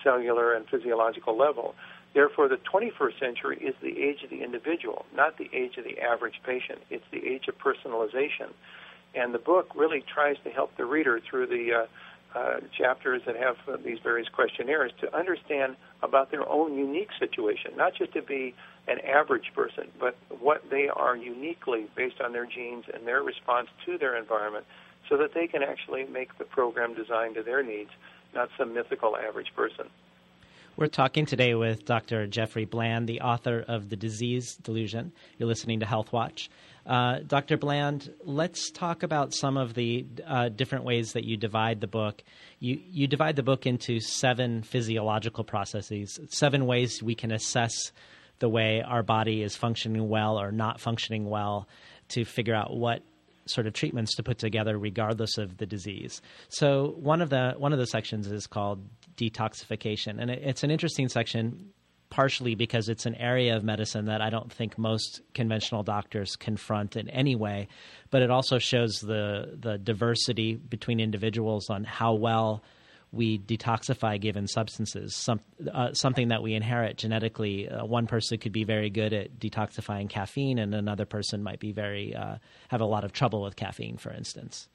cellular 0.04 0.54
and 0.54 0.68
physiological 0.68 1.36
level. 1.36 1.74
Therefore, 2.14 2.48
the 2.48 2.58
21st 2.58 3.18
century 3.18 3.58
is 3.58 3.74
the 3.82 4.00
age 4.00 4.22
of 4.22 4.30
the 4.30 4.42
individual, 4.42 5.04
not 5.14 5.36
the 5.36 5.50
age 5.52 5.76
of 5.76 5.84
the 5.84 6.00
average 6.00 6.40
patient. 6.46 6.78
It's 6.88 7.04
the 7.10 7.26
age 7.26 7.48
of 7.48 7.58
personalization. 7.58 8.52
And 9.14 9.34
the 9.34 9.38
book 9.38 9.74
really 9.74 10.02
tries 10.02 10.36
to 10.44 10.50
help 10.50 10.76
the 10.76 10.84
reader 10.84 11.20
through 11.28 11.48
the 11.48 11.72
uh, 11.74 12.38
uh, 12.38 12.60
chapters 12.76 13.22
that 13.26 13.36
have 13.36 13.56
uh, 13.68 13.76
these 13.84 13.98
various 14.02 14.28
questionnaires 14.28 14.92
to 15.00 15.16
understand 15.16 15.76
about 16.02 16.30
their 16.30 16.48
own 16.48 16.76
unique 16.76 17.10
situation, 17.18 17.72
not 17.76 17.94
just 17.94 18.12
to 18.12 18.22
be 18.22 18.54
an 18.88 18.98
average 19.00 19.52
person, 19.54 19.84
but 19.98 20.16
what 20.40 20.68
they 20.70 20.88
are 20.88 21.16
uniquely 21.16 21.86
based 21.96 22.20
on 22.20 22.32
their 22.32 22.46
genes 22.46 22.84
and 22.92 23.06
their 23.06 23.22
response 23.22 23.68
to 23.86 23.98
their 23.98 24.16
environment 24.16 24.66
so 25.08 25.16
that 25.16 25.32
they 25.34 25.46
can 25.46 25.62
actually 25.62 26.04
make 26.04 26.36
the 26.38 26.44
program 26.44 26.94
designed 26.94 27.34
to 27.36 27.42
their 27.42 27.62
needs, 27.62 27.90
not 28.34 28.48
some 28.58 28.74
mythical 28.74 29.16
average 29.16 29.54
person. 29.54 29.86
We're 30.76 30.88
talking 30.88 31.24
today 31.24 31.54
with 31.54 31.84
Dr. 31.84 32.26
Jeffrey 32.26 32.64
Bland, 32.64 33.08
the 33.08 33.20
author 33.20 33.64
of 33.68 33.90
The 33.90 33.96
Disease 33.96 34.56
Delusion. 34.56 35.12
You're 35.38 35.46
listening 35.46 35.78
to 35.80 35.86
Health 35.86 36.12
Watch. 36.12 36.50
Uh, 36.84 37.20
Dr. 37.24 37.56
Bland, 37.56 38.12
let's 38.24 38.72
talk 38.72 39.04
about 39.04 39.32
some 39.32 39.56
of 39.56 39.74
the 39.74 40.04
uh, 40.26 40.48
different 40.48 40.84
ways 40.84 41.12
that 41.12 41.22
you 41.22 41.36
divide 41.36 41.80
the 41.80 41.86
book. 41.86 42.24
You, 42.58 42.80
you 42.90 43.06
divide 43.06 43.36
the 43.36 43.44
book 43.44 43.66
into 43.66 44.00
seven 44.00 44.64
physiological 44.64 45.44
processes, 45.44 46.18
seven 46.30 46.66
ways 46.66 47.00
we 47.00 47.14
can 47.14 47.30
assess 47.30 47.92
the 48.40 48.48
way 48.48 48.82
our 48.82 49.04
body 49.04 49.42
is 49.42 49.54
functioning 49.54 50.08
well 50.08 50.40
or 50.40 50.50
not 50.50 50.80
functioning 50.80 51.30
well 51.30 51.68
to 52.08 52.24
figure 52.24 52.54
out 52.54 52.76
what 52.76 53.00
sort 53.46 53.66
of 53.66 53.72
treatments 53.72 54.14
to 54.16 54.22
put 54.22 54.38
together 54.38 54.78
regardless 54.78 55.38
of 55.38 55.58
the 55.58 55.66
disease. 55.66 56.22
So 56.48 56.94
one 56.98 57.20
of 57.20 57.30
the 57.30 57.54
one 57.56 57.72
of 57.72 57.78
the 57.78 57.86
sections 57.86 58.30
is 58.30 58.46
called 58.46 58.86
detoxification. 59.16 60.20
And 60.20 60.30
it's 60.30 60.64
an 60.64 60.70
interesting 60.70 61.08
section, 61.08 61.70
partially 62.10 62.54
because 62.54 62.88
it's 62.88 63.06
an 63.06 63.14
area 63.16 63.56
of 63.56 63.64
medicine 63.64 64.06
that 64.06 64.20
I 64.20 64.30
don't 64.30 64.52
think 64.52 64.78
most 64.78 65.20
conventional 65.34 65.82
doctors 65.82 66.36
confront 66.36 66.96
in 66.96 67.08
any 67.10 67.34
way, 67.36 67.68
but 68.10 68.22
it 68.22 68.30
also 68.30 68.58
shows 68.58 69.00
the, 69.00 69.56
the 69.60 69.78
diversity 69.78 70.54
between 70.54 71.00
individuals 71.00 71.70
on 71.70 71.84
how 71.84 72.14
well 72.14 72.62
we 73.14 73.38
detoxify 73.38 74.20
given 74.20 74.46
substances, 74.46 75.14
some, 75.14 75.40
uh, 75.72 75.92
something 75.92 76.28
that 76.28 76.42
we 76.42 76.54
inherit 76.54 76.96
genetically. 76.96 77.68
Uh, 77.68 77.84
one 77.84 78.06
person 78.06 78.38
could 78.38 78.52
be 78.52 78.64
very 78.64 78.90
good 78.90 79.12
at 79.12 79.38
detoxifying 79.38 80.08
caffeine, 80.08 80.58
and 80.58 80.74
another 80.74 81.06
person 81.06 81.42
might 81.42 81.60
be 81.60 81.72
very 81.72 82.14
uh, 82.14 82.36
have 82.68 82.80
a 82.80 82.86
lot 82.86 83.04
of 83.04 83.12
trouble 83.12 83.42
with 83.42 83.56
caffeine, 83.56 83.96
for 83.96 84.12
instance. 84.12 84.68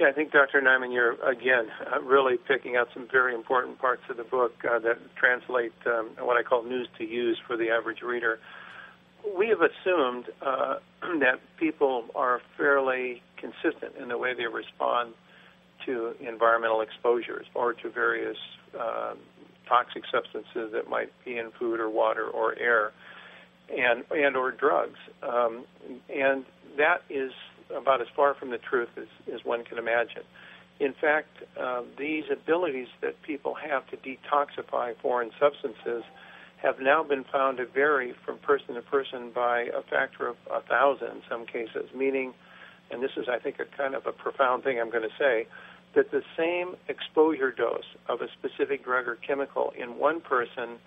Yeah, 0.00 0.08
I 0.08 0.12
think 0.12 0.32
Dr. 0.32 0.62
Naiman, 0.62 0.94
you're 0.94 1.12
again 1.28 1.66
uh, 1.92 2.00
really 2.00 2.38
picking 2.38 2.74
out 2.74 2.88
some 2.94 3.06
very 3.12 3.34
important 3.34 3.78
parts 3.78 4.00
of 4.08 4.16
the 4.16 4.24
book 4.24 4.54
uh, 4.64 4.78
that 4.78 4.96
translate 5.14 5.74
um, 5.84 6.12
what 6.20 6.38
I 6.38 6.42
call 6.42 6.62
news 6.62 6.88
to 6.96 7.04
use 7.04 7.38
for 7.46 7.54
the 7.56 7.68
average 7.68 8.00
reader. 8.00 8.38
We 9.36 9.48
have 9.48 9.60
assumed 9.60 10.24
uh, 10.40 10.76
that 11.20 11.40
people 11.58 12.06
are 12.14 12.40
fairly 12.56 13.22
consistent 13.36 13.96
in 14.00 14.08
the 14.08 14.16
way 14.16 14.32
they 14.34 14.46
respond 14.46 15.12
to 15.86 16.14
environmental 16.20 16.80
exposures 16.80 17.46
or 17.54 17.72
to 17.74 17.90
various 17.90 18.36
uh, 18.78 19.14
toxic 19.68 20.02
substances 20.12 20.72
that 20.72 20.88
might 20.88 21.10
be 21.24 21.38
in 21.38 21.50
food 21.58 21.80
or 21.80 21.88
water 21.88 22.26
or 22.28 22.58
air, 22.58 22.92
and 23.70 24.04
and 24.10 24.36
or 24.36 24.50
drugs. 24.50 24.98
Um, 25.22 25.64
and 26.14 26.44
that 26.76 27.02
is 27.08 27.32
about 27.74 28.00
as 28.00 28.08
far 28.16 28.34
from 28.34 28.50
the 28.50 28.58
truth 28.58 28.88
as, 28.96 29.06
as 29.32 29.44
one 29.44 29.64
can 29.64 29.78
imagine. 29.78 30.22
In 30.80 30.94
fact, 30.94 31.28
uh, 31.60 31.82
these 31.98 32.24
abilities 32.32 32.88
that 33.02 33.20
people 33.22 33.54
have 33.54 33.86
to 33.90 33.96
detoxify 33.96 34.94
foreign 35.00 35.30
substances 35.38 36.02
have 36.62 36.80
now 36.80 37.02
been 37.02 37.24
found 37.24 37.58
to 37.58 37.66
vary 37.66 38.14
from 38.24 38.38
person 38.38 38.74
to 38.74 38.82
person 38.82 39.30
by 39.34 39.62
a 39.74 39.82
factor 39.82 40.26
of 40.26 40.36
a 40.50 40.60
thousand 40.62 41.08
in 41.08 41.22
some 41.28 41.46
cases, 41.46 41.88
meaning, 41.94 42.32
and 42.90 43.02
this 43.02 43.12
is, 43.16 43.28
I 43.28 43.38
think, 43.38 43.56
a 43.60 43.76
kind 43.76 43.94
of 43.94 44.06
a 44.06 44.12
profound 44.12 44.64
thing 44.64 44.80
I'm 44.80 44.90
going 44.90 45.08
to 45.08 45.16
say, 45.18 45.46
that 45.94 46.10
the 46.10 46.22
same 46.36 46.76
exposure 46.88 47.50
dose 47.50 47.84
of 48.08 48.20
a 48.20 48.28
specific 48.38 48.84
drug 48.84 49.08
or 49.08 49.16
chemical 49.16 49.72
in 49.76 49.98
one 49.98 50.20
person 50.20 50.78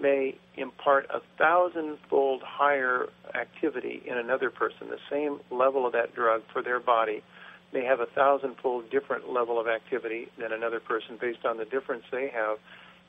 may 0.00 0.36
impart 0.56 1.06
a 1.10 1.20
thousandfold 1.36 2.42
higher 2.44 3.08
activity 3.34 4.02
in 4.06 4.16
another 4.16 4.50
person. 4.50 4.88
The 4.88 4.98
same 5.10 5.40
level 5.50 5.86
of 5.86 5.92
that 5.92 6.14
drug 6.14 6.42
for 6.52 6.62
their 6.62 6.80
body 6.80 7.22
may 7.72 7.84
have 7.84 8.00
a 8.00 8.06
thousandfold 8.06 8.90
different 8.90 9.30
level 9.30 9.60
of 9.60 9.66
activity 9.66 10.28
than 10.38 10.52
another 10.52 10.80
person 10.80 11.18
based 11.20 11.44
on 11.44 11.58
the 11.58 11.64
difference 11.64 12.04
they 12.10 12.28
have 12.28 12.58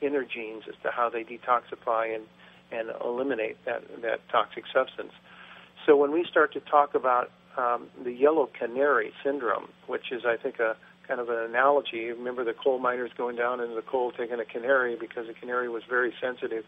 in 0.00 0.12
their 0.12 0.24
genes 0.24 0.64
as 0.68 0.74
to 0.82 0.90
how 0.90 1.08
they 1.08 1.24
detoxify 1.24 2.14
and, 2.14 2.24
and 2.72 2.90
eliminate 3.04 3.56
that, 3.64 3.82
that 4.02 4.20
toxic 4.30 4.64
substance. 4.72 5.12
So 5.86 5.96
when 5.96 6.12
we 6.12 6.24
start 6.28 6.52
to 6.54 6.60
talk 6.60 6.94
about 6.94 7.30
um, 7.56 7.88
the 8.04 8.12
yellow 8.12 8.48
canary 8.58 9.12
syndrome, 9.24 9.68
which 9.86 10.12
is, 10.12 10.22
I 10.26 10.36
think, 10.36 10.58
a 10.58 10.76
kind 11.10 11.20
of 11.20 11.28
an 11.28 11.38
analogy. 11.38 12.12
Remember 12.12 12.44
the 12.44 12.54
coal 12.54 12.78
miners 12.78 13.10
going 13.18 13.34
down 13.34 13.60
into 13.60 13.74
the 13.74 13.82
coal 13.82 14.12
taking 14.12 14.38
a 14.38 14.44
canary 14.44 14.94
because 14.94 15.26
the 15.26 15.34
canary 15.34 15.68
was 15.68 15.82
very 15.88 16.14
sensitive 16.20 16.64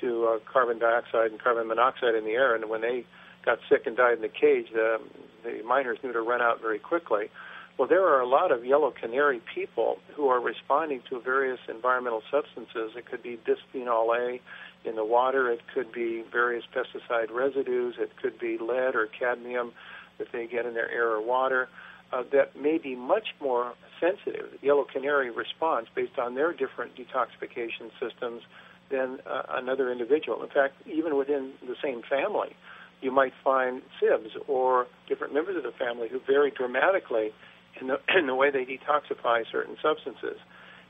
to 0.00 0.26
uh, 0.26 0.38
carbon 0.52 0.80
dioxide 0.80 1.30
and 1.30 1.40
carbon 1.40 1.68
monoxide 1.68 2.16
in 2.16 2.24
the 2.24 2.32
air, 2.32 2.56
and 2.56 2.68
when 2.68 2.80
they 2.80 3.04
got 3.44 3.58
sick 3.70 3.86
and 3.86 3.96
died 3.96 4.14
in 4.14 4.22
the 4.22 4.28
cage, 4.28 4.66
the, 4.72 4.98
the 5.44 5.62
miners 5.62 5.98
knew 6.02 6.12
to 6.12 6.20
run 6.20 6.42
out 6.42 6.60
very 6.60 6.80
quickly. 6.80 7.30
Well, 7.78 7.86
there 7.86 8.04
are 8.04 8.20
a 8.20 8.26
lot 8.26 8.50
of 8.50 8.64
yellow 8.64 8.90
canary 8.90 9.40
people 9.54 9.98
who 10.16 10.28
are 10.28 10.40
responding 10.40 11.02
to 11.08 11.20
various 11.20 11.60
environmental 11.68 12.22
substances. 12.28 12.96
It 12.96 13.06
could 13.06 13.22
be 13.22 13.38
bisphenol 13.46 14.18
A 14.18 14.40
in 14.88 14.96
the 14.96 15.04
water. 15.04 15.52
It 15.52 15.60
could 15.72 15.92
be 15.92 16.24
various 16.32 16.64
pesticide 16.74 17.30
residues. 17.30 17.94
It 18.00 18.10
could 18.20 18.38
be 18.40 18.58
lead 18.58 18.96
or 18.96 19.06
cadmium 19.06 19.72
that 20.18 20.28
they 20.32 20.48
get 20.48 20.66
in 20.66 20.74
their 20.74 20.90
air 20.90 21.08
or 21.10 21.22
water 21.24 21.68
uh, 22.12 22.22
that 22.32 22.56
may 22.60 22.78
be 22.78 22.94
much 22.94 23.28
more 23.40 23.74
sensitive. 24.00 24.48
Yellow 24.62 24.84
canary 24.84 25.30
responds 25.30 25.88
based 25.94 26.18
on 26.18 26.34
their 26.34 26.52
different 26.52 26.92
detoxification 26.96 27.90
systems 28.00 28.42
than 28.90 29.18
uh, 29.26 29.42
another 29.50 29.90
individual. 29.90 30.42
In 30.42 30.48
fact, 30.48 30.74
even 30.86 31.16
within 31.16 31.52
the 31.66 31.76
same 31.82 32.02
family, 32.08 32.54
you 33.00 33.10
might 33.10 33.32
find 33.42 33.82
sibs 34.00 34.30
or 34.46 34.86
different 35.08 35.34
members 35.34 35.56
of 35.56 35.62
the 35.62 35.72
family 35.72 36.08
who 36.08 36.20
vary 36.20 36.50
dramatically 36.50 37.32
in 37.80 37.88
the, 37.88 38.00
in 38.18 38.26
the 38.26 38.34
way 38.34 38.50
they 38.50 38.64
detoxify 38.64 39.42
certain 39.50 39.76
substances. 39.82 40.38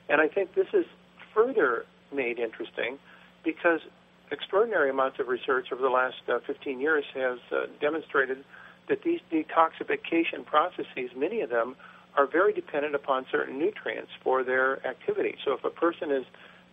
And 0.08 0.20
I 0.20 0.28
think 0.28 0.54
this 0.54 0.68
is 0.72 0.84
further 1.34 1.84
made 2.12 2.38
interesting 2.38 2.98
because 3.44 3.80
extraordinary 4.30 4.90
amounts 4.90 5.18
of 5.18 5.28
research 5.28 5.68
over 5.72 5.82
the 5.82 5.88
last 5.88 6.16
uh, 6.28 6.38
15 6.46 6.80
years 6.80 7.04
has 7.14 7.38
uh, 7.52 7.66
demonstrated 7.80 8.44
that 8.88 9.02
these 9.02 9.20
detoxification 9.30 10.44
processes, 10.44 11.10
many 11.16 11.40
of 11.40 11.50
them, 11.50 11.76
are 12.16 12.26
very 12.26 12.52
dependent 12.52 12.94
upon 12.94 13.26
certain 13.30 13.58
nutrients 13.58 14.10
for 14.22 14.42
their 14.42 14.84
activity. 14.86 15.36
So 15.44 15.52
if 15.52 15.64
a 15.64 15.70
person 15.70 16.10
is 16.10 16.24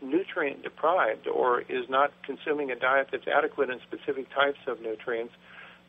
nutrient 0.02 0.64
deprived 0.64 1.28
or 1.28 1.62
is 1.62 1.90
not 1.90 2.12
consuming 2.26 2.72
a 2.72 2.76
diet 2.76 3.08
that's 3.12 3.28
adequate 3.28 3.70
in 3.70 3.80
specific 3.82 4.30
types 4.34 4.60
of 4.68 4.82
nutrients, 4.82 5.34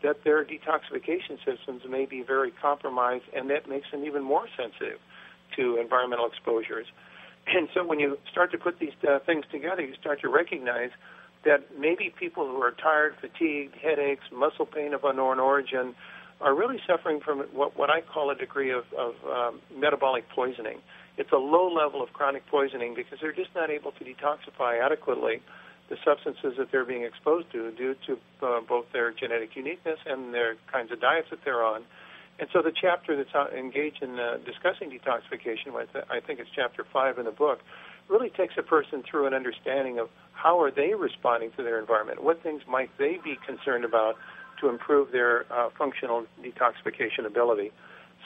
that 0.02 0.22
their 0.24 0.44
detoxification 0.44 1.38
systems 1.44 1.82
may 1.88 2.04
be 2.04 2.22
very 2.22 2.50
compromised, 2.50 3.24
and 3.34 3.48
that 3.50 3.68
makes 3.68 3.90
them 3.90 4.04
even 4.04 4.22
more 4.22 4.46
sensitive 4.56 4.98
to 5.56 5.78
environmental 5.78 6.26
exposures. 6.26 6.86
And 7.46 7.68
so 7.74 7.86
when 7.86 8.00
you 8.00 8.18
start 8.30 8.50
to 8.52 8.58
put 8.58 8.78
these 8.78 8.92
uh, 9.08 9.18
things 9.20 9.44
together, 9.50 9.82
you 9.82 9.94
start 10.00 10.20
to 10.22 10.28
recognize 10.28 10.90
that 11.44 11.78
maybe 11.78 12.12
people 12.18 12.46
who 12.46 12.60
are 12.62 12.72
tired, 12.72 13.14
fatigued, 13.20 13.74
headaches, 13.76 14.24
muscle 14.32 14.66
pain 14.66 14.94
of 14.94 15.04
unknown 15.04 15.38
origin 15.38 15.94
are 16.44 16.54
really 16.54 16.78
suffering 16.86 17.20
from 17.20 17.40
what, 17.52 17.76
what 17.76 17.88
I 17.88 18.02
call 18.02 18.30
a 18.30 18.34
degree 18.34 18.70
of, 18.70 18.84
of 18.96 19.14
um, 19.26 19.60
metabolic 19.74 20.28
poisoning. 20.28 20.78
It's 21.16 21.32
a 21.32 21.38
low 21.38 21.72
level 21.72 22.02
of 22.02 22.12
chronic 22.12 22.46
poisoning 22.48 22.94
because 22.94 23.18
they're 23.20 23.32
just 23.32 23.54
not 23.54 23.70
able 23.70 23.92
to 23.92 24.04
detoxify 24.04 24.84
adequately 24.84 25.40
the 25.88 25.96
substances 26.04 26.54
that 26.58 26.70
they're 26.70 26.84
being 26.84 27.02
exposed 27.02 27.50
to 27.52 27.70
due 27.72 27.94
to 28.06 28.18
uh, 28.42 28.60
both 28.60 28.84
their 28.92 29.10
genetic 29.10 29.56
uniqueness 29.56 29.98
and 30.04 30.34
their 30.34 30.56
kinds 30.70 30.92
of 30.92 31.00
diets 31.00 31.28
that 31.30 31.40
they're 31.44 31.64
on. 31.64 31.82
And 32.38 32.48
so 32.52 32.62
the 32.62 32.72
chapter 32.72 33.16
that's 33.16 33.34
engaged 33.56 34.02
in 34.02 34.18
uh, 34.18 34.38
discussing 34.44 34.90
detoxification, 34.90 35.72
I 36.10 36.20
think 36.20 36.40
it's 36.40 36.50
chapter 36.54 36.84
five 36.92 37.18
in 37.18 37.24
the 37.24 37.30
book, 37.30 37.60
really 38.08 38.28
takes 38.28 38.54
a 38.58 38.62
person 38.62 39.02
through 39.08 39.26
an 39.26 39.34
understanding 39.34 39.98
of 39.98 40.10
how 40.32 40.60
are 40.60 40.70
they 40.70 40.94
responding 40.94 41.52
to 41.56 41.62
their 41.62 41.78
environment, 41.78 42.22
what 42.22 42.42
things 42.42 42.62
might 42.68 42.90
they 42.98 43.18
be 43.24 43.38
concerned 43.46 43.84
about 43.84 44.16
to 44.64 44.70
improve 44.70 45.12
their 45.12 45.44
uh, 45.52 45.68
functional 45.78 46.24
detoxification 46.42 47.26
ability. 47.26 47.70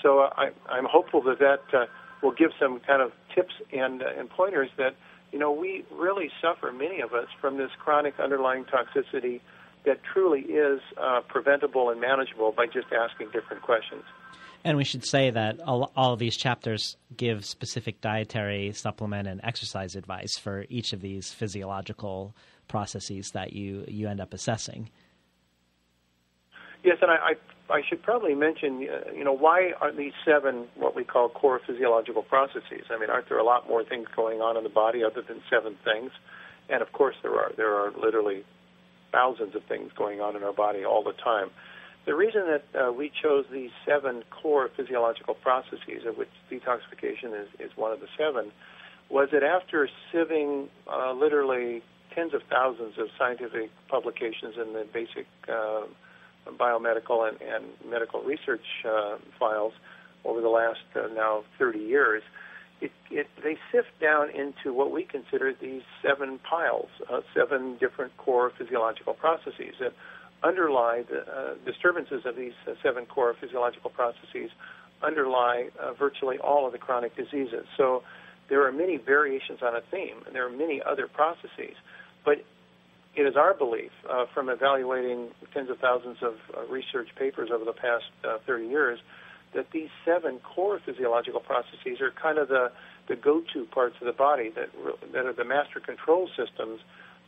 So 0.02 0.20
uh, 0.20 0.30
I, 0.36 0.50
I'm 0.68 0.86
hopeful 0.86 1.22
that 1.22 1.38
that 1.40 1.62
uh, 1.76 1.86
will 2.22 2.32
give 2.32 2.50
some 2.60 2.80
kind 2.80 3.02
of 3.02 3.12
tips 3.34 3.54
and, 3.72 4.02
uh, 4.02 4.06
and 4.16 4.30
pointers 4.30 4.70
that 4.78 4.94
you 5.32 5.38
know 5.38 5.52
we 5.52 5.84
really 5.92 6.30
suffer 6.40 6.72
many 6.72 7.00
of 7.00 7.12
us 7.12 7.26
from 7.40 7.58
this 7.58 7.70
chronic 7.78 8.14
underlying 8.18 8.64
toxicity 8.64 9.40
that 9.84 10.00
truly 10.02 10.40
is 10.40 10.80
uh, 10.96 11.20
preventable 11.28 11.90
and 11.90 12.00
manageable 12.00 12.52
by 12.52 12.66
just 12.66 12.88
asking 12.92 13.28
different 13.32 13.62
questions. 13.62 14.02
And 14.64 14.76
we 14.76 14.84
should 14.84 15.06
say 15.06 15.30
that 15.30 15.60
all, 15.60 15.92
all, 15.96 16.14
of 16.14 16.18
these 16.18 16.36
chapters 16.36 16.96
give 17.16 17.44
specific 17.44 18.00
dietary, 18.00 18.72
supplement, 18.72 19.28
and 19.28 19.40
exercise 19.44 19.94
advice 19.94 20.36
for 20.36 20.66
each 20.68 20.92
of 20.92 21.00
these 21.00 21.32
physiological 21.32 22.34
processes 22.66 23.30
that 23.34 23.52
you, 23.52 23.84
you 23.86 24.08
end 24.08 24.20
up 24.20 24.34
assessing. 24.34 24.90
Yes, 26.84 26.98
and 27.02 27.10
I, 27.10 27.34
I, 27.70 27.74
I 27.74 27.82
should 27.88 28.02
probably 28.02 28.34
mention, 28.34 28.88
uh, 28.88 29.12
you 29.12 29.24
know, 29.24 29.32
why 29.32 29.72
are 29.80 29.92
these 29.92 30.12
seven 30.24 30.66
what 30.76 30.94
we 30.94 31.04
call 31.04 31.28
core 31.28 31.60
physiological 31.66 32.22
processes? 32.22 32.86
I 32.90 32.98
mean, 32.98 33.10
aren't 33.10 33.28
there 33.28 33.38
a 33.38 33.44
lot 33.44 33.68
more 33.68 33.84
things 33.84 34.06
going 34.14 34.40
on 34.40 34.56
in 34.56 34.62
the 34.62 34.70
body 34.70 35.02
other 35.04 35.22
than 35.22 35.42
seven 35.50 35.76
things? 35.84 36.12
And 36.68 36.82
of 36.82 36.92
course, 36.92 37.16
there 37.22 37.34
are. 37.34 37.52
There 37.56 37.74
are 37.74 37.92
literally 37.92 38.44
thousands 39.10 39.54
of 39.54 39.64
things 39.64 39.90
going 39.96 40.20
on 40.20 40.36
in 40.36 40.42
our 40.42 40.52
body 40.52 40.84
all 40.84 41.02
the 41.02 41.12
time. 41.12 41.50
The 42.06 42.14
reason 42.14 42.42
that 42.46 42.64
uh, 42.80 42.92
we 42.92 43.10
chose 43.22 43.44
these 43.52 43.70
seven 43.84 44.22
core 44.30 44.70
physiological 44.74 45.34
processes, 45.34 46.06
of 46.06 46.16
which 46.16 46.28
detoxification 46.50 47.38
is, 47.38 47.48
is 47.58 47.76
one 47.76 47.92
of 47.92 48.00
the 48.00 48.08
seven, 48.16 48.52
was 49.10 49.28
that 49.32 49.42
after 49.42 49.88
sieving 50.12 50.68
uh, 50.86 51.12
literally 51.12 51.82
tens 52.14 52.34
of 52.34 52.42
thousands 52.50 52.98
of 52.98 53.08
scientific 53.18 53.70
publications 53.88 54.54
in 54.56 54.72
the 54.72 54.86
basic 54.92 55.26
uh, 55.48 55.82
biomedical 56.52 57.28
and, 57.28 57.40
and, 57.40 57.64
medical 57.88 58.20
research 58.22 58.64
uh, 58.84 59.16
files 59.38 59.72
over 60.24 60.40
the 60.40 60.48
last 60.48 60.80
uh, 60.96 61.06
now 61.14 61.44
30 61.58 61.78
years, 61.78 62.22
it, 62.80 62.92
it, 63.10 63.26
they 63.42 63.56
sift 63.72 63.88
down 64.00 64.30
into 64.30 64.72
what 64.72 64.92
we 64.92 65.04
consider 65.04 65.52
these 65.60 65.82
seven 66.02 66.38
piles, 66.38 66.88
uh, 67.10 67.20
seven 67.34 67.76
different 67.78 68.16
core 68.16 68.52
physiological 68.56 69.14
processes 69.14 69.74
that 69.80 69.92
underlie 70.42 71.02
the 71.10 71.20
uh, 71.20 71.54
disturbances 71.64 72.22
of 72.24 72.36
these 72.36 72.52
uh, 72.66 72.74
seven 72.82 73.06
core 73.06 73.34
physiological 73.40 73.90
processes 73.90 74.50
underlie 75.02 75.68
uh, 75.80 75.92
virtually 75.92 76.38
all 76.38 76.66
of 76.66 76.72
the 76.72 76.78
chronic 76.78 77.16
diseases. 77.16 77.66
So 77.76 78.02
there 78.48 78.66
are 78.66 78.72
many 78.72 78.96
variations 78.96 79.60
on 79.62 79.74
a 79.74 79.80
theme, 79.90 80.22
and 80.26 80.34
there 80.34 80.46
are 80.46 80.50
many 80.50 80.80
other 80.84 81.06
processes. 81.06 81.74
But 82.24 82.44
it 83.18 83.26
is 83.26 83.36
our 83.36 83.52
belief, 83.52 83.90
uh, 84.08 84.26
from 84.32 84.48
evaluating 84.48 85.28
tens 85.52 85.70
of 85.70 85.78
thousands 85.78 86.18
of 86.22 86.34
uh, 86.56 86.64
research 86.70 87.08
papers 87.18 87.50
over 87.52 87.64
the 87.64 87.72
past 87.72 88.04
30 88.46 88.68
years, 88.68 89.00
that 89.54 89.66
these 89.72 89.88
seven 90.04 90.38
core 90.38 90.80
physiological 90.84 91.40
processes 91.40 92.00
are 92.00 92.12
kind 92.12 92.38
of 92.38 92.48
the, 92.48 92.70
the 93.08 93.16
go-to 93.16 93.64
parts 93.64 93.96
of 94.00 94.06
the 94.06 94.12
body 94.12 94.50
that, 94.50 94.68
that 95.12 95.26
are 95.26 95.32
the 95.32 95.44
master 95.44 95.80
control 95.80 96.28
systems 96.36 96.80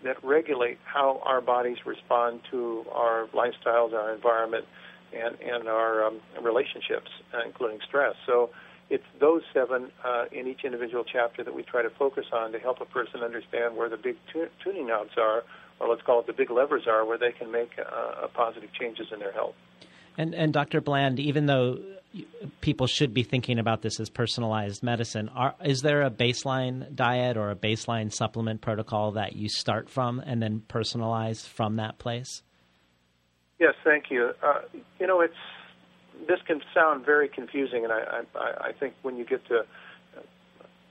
that 0.05 0.23
regulate 0.23 0.79
how 0.85 1.21
our 1.25 1.41
bodies 1.41 1.79
respond 1.85 2.41
to 2.53 2.85
our 2.93 3.27
lifestyles, 3.35 3.93
our 3.93 4.15
environment, 4.15 4.65
and, 5.13 5.37
and 5.41 5.69
our 5.69 6.05
um, 6.05 6.21
relationships, 6.41 7.11
uh, 7.35 7.39
including 7.45 7.81
stress. 7.87 8.15
So 8.27 8.51
it's 8.91 9.05
those 9.19 9.43
seven 9.53 9.91
uh, 10.05 10.25
in 10.31 10.47
each 10.47 10.65
individual 10.65 11.05
chapter 11.05 11.43
that 11.43 11.55
we 11.55 11.63
try 11.63 11.83
to 11.83 11.91
focus 11.91 12.27
on 12.33 12.53
to 12.53 12.59
help 12.59 12.81
a 12.81 12.85
person 12.85 13.23
understand 13.23 13.77
where 13.77 13.89
the 13.89 13.97
big 13.97 14.17
tu- 14.33 14.49
tuning 14.63 14.87
knobs 14.87 15.13
are, 15.19 15.43
or 15.81 15.89
let's 15.89 16.03
call 16.03 16.21
it 16.21 16.27
the 16.27 16.33
big 16.33 16.51
levers 16.51 16.87
are, 16.87 17.05
where 17.05 17.19
they 17.19 17.33
can 17.33 17.51
make 17.51 17.71
uh, 17.79 18.27
positive 18.35 18.71
changes 18.73 19.09
in 19.13 19.19
their 19.19 19.33
health. 19.33 19.55
And, 20.19 20.35
and 20.35 20.53
Dr. 20.53 20.81
Bland, 20.81 21.19
even 21.19 21.47
though 21.47 21.79
people 22.61 22.87
should 22.87 23.15
be 23.15 23.23
thinking 23.23 23.59
about 23.59 23.83
this 23.83 24.01
as 24.01 24.11
personalized 24.11 24.83
medicine. 24.83 25.29
Are, 25.29 25.55
is 25.65 25.83
there 25.83 26.03
a 26.03 26.11
baseline 26.11 26.95
diet 26.95 27.37
or 27.37 27.51
a 27.51 27.57
baseline 27.57 28.13
supplement 28.13 28.61
protocol 28.61 29.13
that 29.13 29.37
you 29.37 29.49
start 29.49 29.89
from 29.89 30.19
and 30.21 30.43
then 30.43 30.63
personalize 30.69 31.47
from 31.47 31.77
that 31.77 31.99
place? 31.99 32.43
Yes, 33.59 33.75
thank 33.85 34.11
you. 34.11 34.33
Uh, 34.43 34.61
you 34.99 35.07
know, 35.07 35.21
it's 35.21 35.35
this 36.27 36.41
can 36.47 36.61
sound 36.75 37.05
very 37.05 37.29
confusing, 37.29 37.85
and 37.85 37.93
I, 37.93 38.23
I, 38.35 38.69
I 38.69 38.73
think 38.73 38.95
when 39.03 39.17
you 39.17 39.25
get 39.25 39.47
to 39.47 39.65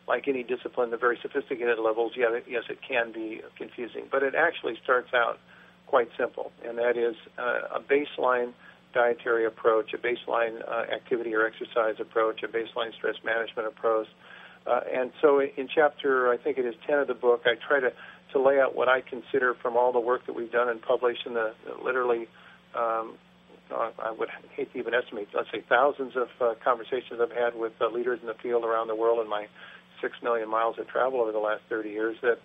like 0.09 0.27
any 0.27 0.41
discipline, 0.41 0.89
the 0.89 0.97
very 0.97 1.19
sophisticated 1.21 1.77
levels, 1.77 2.13
yeah, 2.17 2.39
yes, 2.49 2.63
it 2.67 2.79
can 2.85 3.13
be 3.13 3.41
confusing, 3.55 4.05
but 4.11 4.23
it 4.23 4.33
actually 4.33 4.75
starts 4.83 5.13
out 5.13 5.37
quite 5.85 6.09
simple, 6.17 6.51
and 6.67 6.77
that 6.79 6.97
is 6.97 7.15
uh, 7.37 7.77
a 7.77 7.79
baseline 7.79 8.53
dietary 8.91 9.45
approach, 9.45 9.93
a 9.93 9.97
baseline 9.97 10.67
uh, 10.67 10.91
activity 10.91 11.33
or 11.35 11.45
exercise 11.45 11.95
approach, 11.99 12.41
a 12.41 12.47
baseline 12.47 12.91
stress 12.97 13.15
management 13.23 13.67
approach. 13.67 14.07
Uh, 14.65 14.81
and 14.91 15.11
so 15.21 15.39
in 15.41 15.69
chapter, 15.73 16.31
I 16.31 16.37
think 16.37 16.57
it 16.57 16.65
is 16.65 16.73
10 16.87 16.99
of 16.99 17.07
the 17.07 17.13
book, 17.13 17.43
I 17.45 17.53
try 17.67 17.79
to, 17.79 17.93
to 18.33 18.41
lay 18.41 18.59
out 18.59 18.75
what 18.75 18.89
I 18.89 19.01
consider 19.01 19.53
from 19.61 19.77
all 19.77 19.93
the 19.93 19.99
work 19.99 20.25
that 20.25 20.33
we've 20.33 20.51
done 20.51 20.69
and 20.69 20.81
published 20.81 21.25
in 21.27 21.35
the, 21.35 21.53
the 21.65 21.83
literally, 21.83 22.27
um, 22.75 23.13
uh, 23.71 23.91
I 23.99 24.11
would 24.11 24.29
hate 24.55 24.73
to 24.73 24.79
even 24.79 24.95
estimate, 24.95 25.27
let's 25.35 25.51
say 25.51 25.63
thousands 25.69 26.13
of 26.15 26.29
uh, 26.41 26.55
conversations 26.63 27.21
I've 27.21 27.31
had 27.31 27.55
with 27.55 27.73
uh, 27.79 27.89
leaders 27.89 28.19
in 28.21 28.27
the 28.27 28.33
field 28.33 28.63
around 28.63 28.87
the 28.87 28.95
world 28.95 29.19
in 29.23 29.29
my 29.29 29.47
six 30.01 30.15
million 30.21 30.49
miles 30.49 30.77
of 30.79 30.87
travel 30.87 31.21
over 31.21 31.31
the 31.31 31.39
last 31.39 31.61
30 31.69 31.89
years 31.89 32.17
that, 32.21 32.39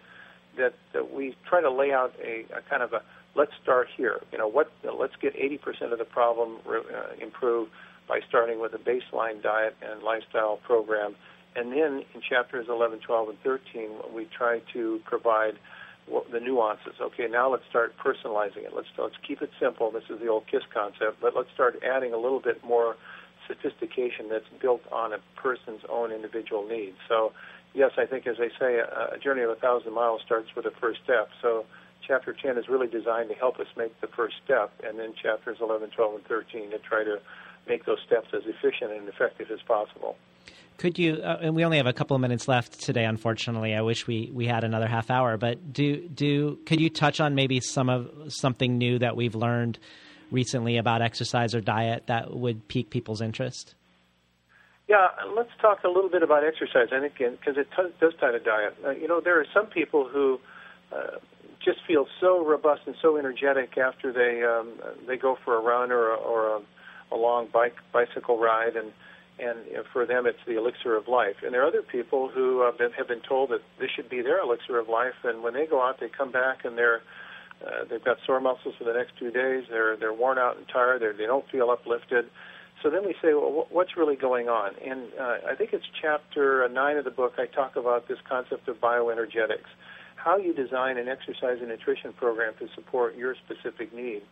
that, 0.57 0.75
that 0.93 1.13
we 1.13 1.37
try 1.49 1.61
to 1.61 1.71
lay 1.71 1.93
out 1.93 2.15
a, 2.23 2.45
a 2.57 2.63
kind 2.69 2.83
of 2.83 2.93
a, 2.93 3.03
let's 3.35 3.53
start 3.63 3.89
here. 3.97 4.21
You 4.33 4.39
know, 4.39 4.49
what? 4.49 4.71
Let's 4.85 5.17
get 5.21 5.35
80% 5.37 5.93
of 5.93 5.99
the 5.99 6.05
problem 6.05 6.59
uh, 6.69 7.15
improved 7.21 7.71
by 8.09 8.21
starting 8.29 8.61
with 8.61 8.75
a 8.75 8.79
baseline 8.79 9.43
diet 9.43 9.77
and 9.83 10.03
lifestyle 10.03 10.59
program, 10.59 11.17
and 11.57 11.73
then 11.73 12.05
in 12.15 12.21
chapters 12.29 12.67
11, 12.69 13.01
12, 13.01 13.29
and 13.31 13.39
13, 13.43 13.91
we 14.15 14.27
try 14.37 14.61
to 14.73 15.01
provide 15.05 15.55
the 16.33 16.41
nuances. 16.41 16.95
Okay, 17.01 17.29
now 17.31 17.51
let's 17.51 17.65
start 17.71 17.95
personalizing 17.97 18.59
it. 18.59 18.73
Let's 18.75 18.89
let's 18.99 19.15
keep 19.27 19.41
it 19.41 19.51
simple. 19.59 19.91
This 19.91 20.05
is 20.11 20.21
the 20.21 20.29
old 20.29 20.47
KISS 20.47 20.65
concept, 20.73 21.21
but 21.21 21.35
let's 21.35 21.49
start 21.55 21.83
adding 21.83 22.13
a 22.13 22.19
little 22.19 22.41
bit 22.41 22.63
more 22.63 22.97
sophistication 23.47 24.29
that's 24.29 24.49
built 24.61 24.83
on 24.93 25.13
a 25.13 25.19
person's 25.37 25.83
own 25.89 26.13
individual 26.13 26.67
needs. 26.67 26.97
So, 27.09 27.33
yes, 27.75 27.93
I 27.99 28.07
think 28.07 28.27
as 28.27 28.37
they 28.39 28.51
say, 28.59 28.79
a, 28.79 29.15
a 29.15 29.19
journey 29.19 29.43
of 29.43 29.51
a 29.51 29.57
thousand 29.57 29.95
miles 29.95 30.23
starts 30.25 30.49
with 30.57 30.67
a 30.67 30.73
first 30.81 31.01
step. 31.05 31.29
So 31.43 31.65
chapter 32.07 32.33
10 32.33 32.59
is 32.59 32.69
really 32.69 32.89
designed 32.89 33.29
to 33.31 33.35
help 33.35 33.59
us 33.59 33.67
make 33.77 33.99
the 34.01 34.07
first 34.09 34.37
step, 34.45 34.73
and 34.83 34.99
then 34.99 35.15
chapters 35.21 35.59
11, 35.61 35.91
12, 35.91 36.15
and 36.15 36.25
13 36.27 36.71
to 36.71 36.79
try 36.79 37.05
to 37.05 37.21
make 37.67 37.87
those 37.87 37.99
steps 38.07 38.29
as 38.35 38.43
efficient 38.45 38.93
and 38.93 39.09
effective 39.09 39.51
as 39.51 39.61
possible. 39.63 40.17
Could 40.77 40.99
you? 40.99 41.15
Uh, 41.23 41.39
and 41.41 41.55
we 41.55 41.65
only 41.65 41.77
have 41.77 41.87
a 41.87 41.93
couple 41.93 42.17
of 42.17 42.21
minutes 42.21 42.49
left 42.49 42.81
today. 42.81 43.05
Unfortunately, 43.05 43.75
I 43.75 43.83
wish 43.83 44.07
we, 44.07 44.31
we 44.35 44.47
had 44.47 44.65
another 44.65 44.89
half 44.89 45.09
hour. 45.09 45.37
But 45.37 45.73
do 45.73 46.09
do 46.09 46.59
could 46.67 46.81
you 46.81 46.91
touch 46.91 47.21
on 47.21 47.37
maybe 47.37 47.61
some 47.61 47.89
of 47.89 48.11
something 48.29 48.77
new 48.77 48.99
that 48.99 49.15
we've 49.17 49.37
learned 49.37 49.79
recently 50.35 50.77
about 50.77 51.01
exercise 51.01 51.55
or 51.55 51.61
diet 51.61 52.09
that 52.09 52.35
would 52.35 52.69
pique 52.69 52.91
people's 52.91 53.23
interest? 53.23 53.75
Yeah, 54.87 55.09
let's 55.35 55.51
talk 55.63 55.83
a 55.85 55.89
little 55.89 56.11
bit 56.11 56.23
about 56.23 56.45
exercise. 56.45 56.89
I 56.93 57.01
think 57.01 57.17
because 57.17 57.57
it 57.57 57.69
t- 57.75 57.95
does 58.01 58.13
tie 58.21 58.33
to 58.33 58.39
diet. 58.39 58.77
Uh, 58.85 58.91
you 58.91 59.09
know, 59.09 59.21
there 59.21 59.41
are 59.41 59.47
some 59.55 59.67
people 59.67 60.07
who 60.07 60.39
uh, 60.93 61.19
just 61.65 61.79
feel 61.87 62.07
so 62.21 62.45
robust 62.45 62.83
and 62.87 62.95
so 63.01 63.17
energetic 63.17 63.79
after 63.79 64.13
they 64.13 64.45
um, 64.45 64.75
they 65.07 65.17
go 65.17 65.39
for 65.43 65.57
a 65.57 65.61
run 65.61 65.91
or 65.91 66.11
a, 66.11 66.17
or 66.17 66.57
a, 66.57 66.61
a 67.15 67.17
long 67.17 67.49
bike 67.51 67.77
bicycle 67.93 68.39
ride, 68.39 68.77
and 68.77 68.93
and 69.39 69.59
you 69.67 69.77
know, 69.77 69.85
for 69.91 70.05
them 70.05 70.27
it's 70.27 70.39
the 70.47 70.59
elixir 70.59 70.95
of 70.95 71.09
life. 71.09 71.37
And 71.43 71.55
there 71.55 71.63
are 71.63 71.67
other 71.67 71.83
people 71.83 72.29
who 72.29 72.61
have 72.61 72.77
been, 72.77 72.93
have 72.93 73.09
been 73.09 73.23
told 73.23 73.51
that 73.51 73.63
this 73.81 73.91
should 73.91 74.11
be 74.11 74.21
their 74.21 74.41
elixir 74.41 74.79
of 74.79 74.91
life, 74.91 75.15
and 75.25 75.43
when 75.43 75.55
they 75.55 75.67
go 75.67 75.83
out, 75.83 75.99
they 75.99 76.11
come 76.11 76.31
back 76.31 76.67
and 76.67 76.77
they're 76.77 77.01
uh, 77.67 77.85
they've 77.89 78.05
got 78.05 78.19
sore 78.27 78.41
muscles 78.41 78.75
for 78.79 78.85
the 78.85 78.93
next 78.93 79.17
two 79.19 79.31
days. 79.31 79.65
They're 79.71 79.97
they're 79.97 80.13
worn 80.13 80.39
out 80.39 80.57
and 80.57 80.69
tired. 80.69 81.03
They're, 81.03 81.13
they 81.13 81.27
don't 81.27 81.49
feel 81.51 81.71
uplifted. 81.71 82.27
So 82.83 82.91
then 82.91 83.07
we 83.07 83.15
say, 83.23 83.33
well, 83.33 83.67
what's 83.71 83.97
really 83.97 84.17
going 84.17 84.49
on? 84.49 84.73
And 84.85 85.09
uh, 85.19 85.37
I 85.51 85.55
think 85.57 85.73
it's 85.73 85.87
chapter 86.03 86.69
nine 86.69 86.99
of 86.99 87.05
the 87.05 87.11
book. 87.11 87.35
I 87.39 87.47
talk 87.47 87.77
about 87.77 88.09
this 88.09 88.19
concept 88.29 88.69
of 88.69 88.81
bioenergetics, 88.81 89.71
how 90.17 90.37
you 90.37 90.53
design 90.53 90.99
an 90.99 91.09
exercise 91.09 91.59
and 91.61 91.69
nutrition 91.69 92.13
program 92.13 92.53
to 92.59 92.69
support 92.75 93.17
your 93.17 93.35
specific 93.37 93.95
need. 93.95 94.23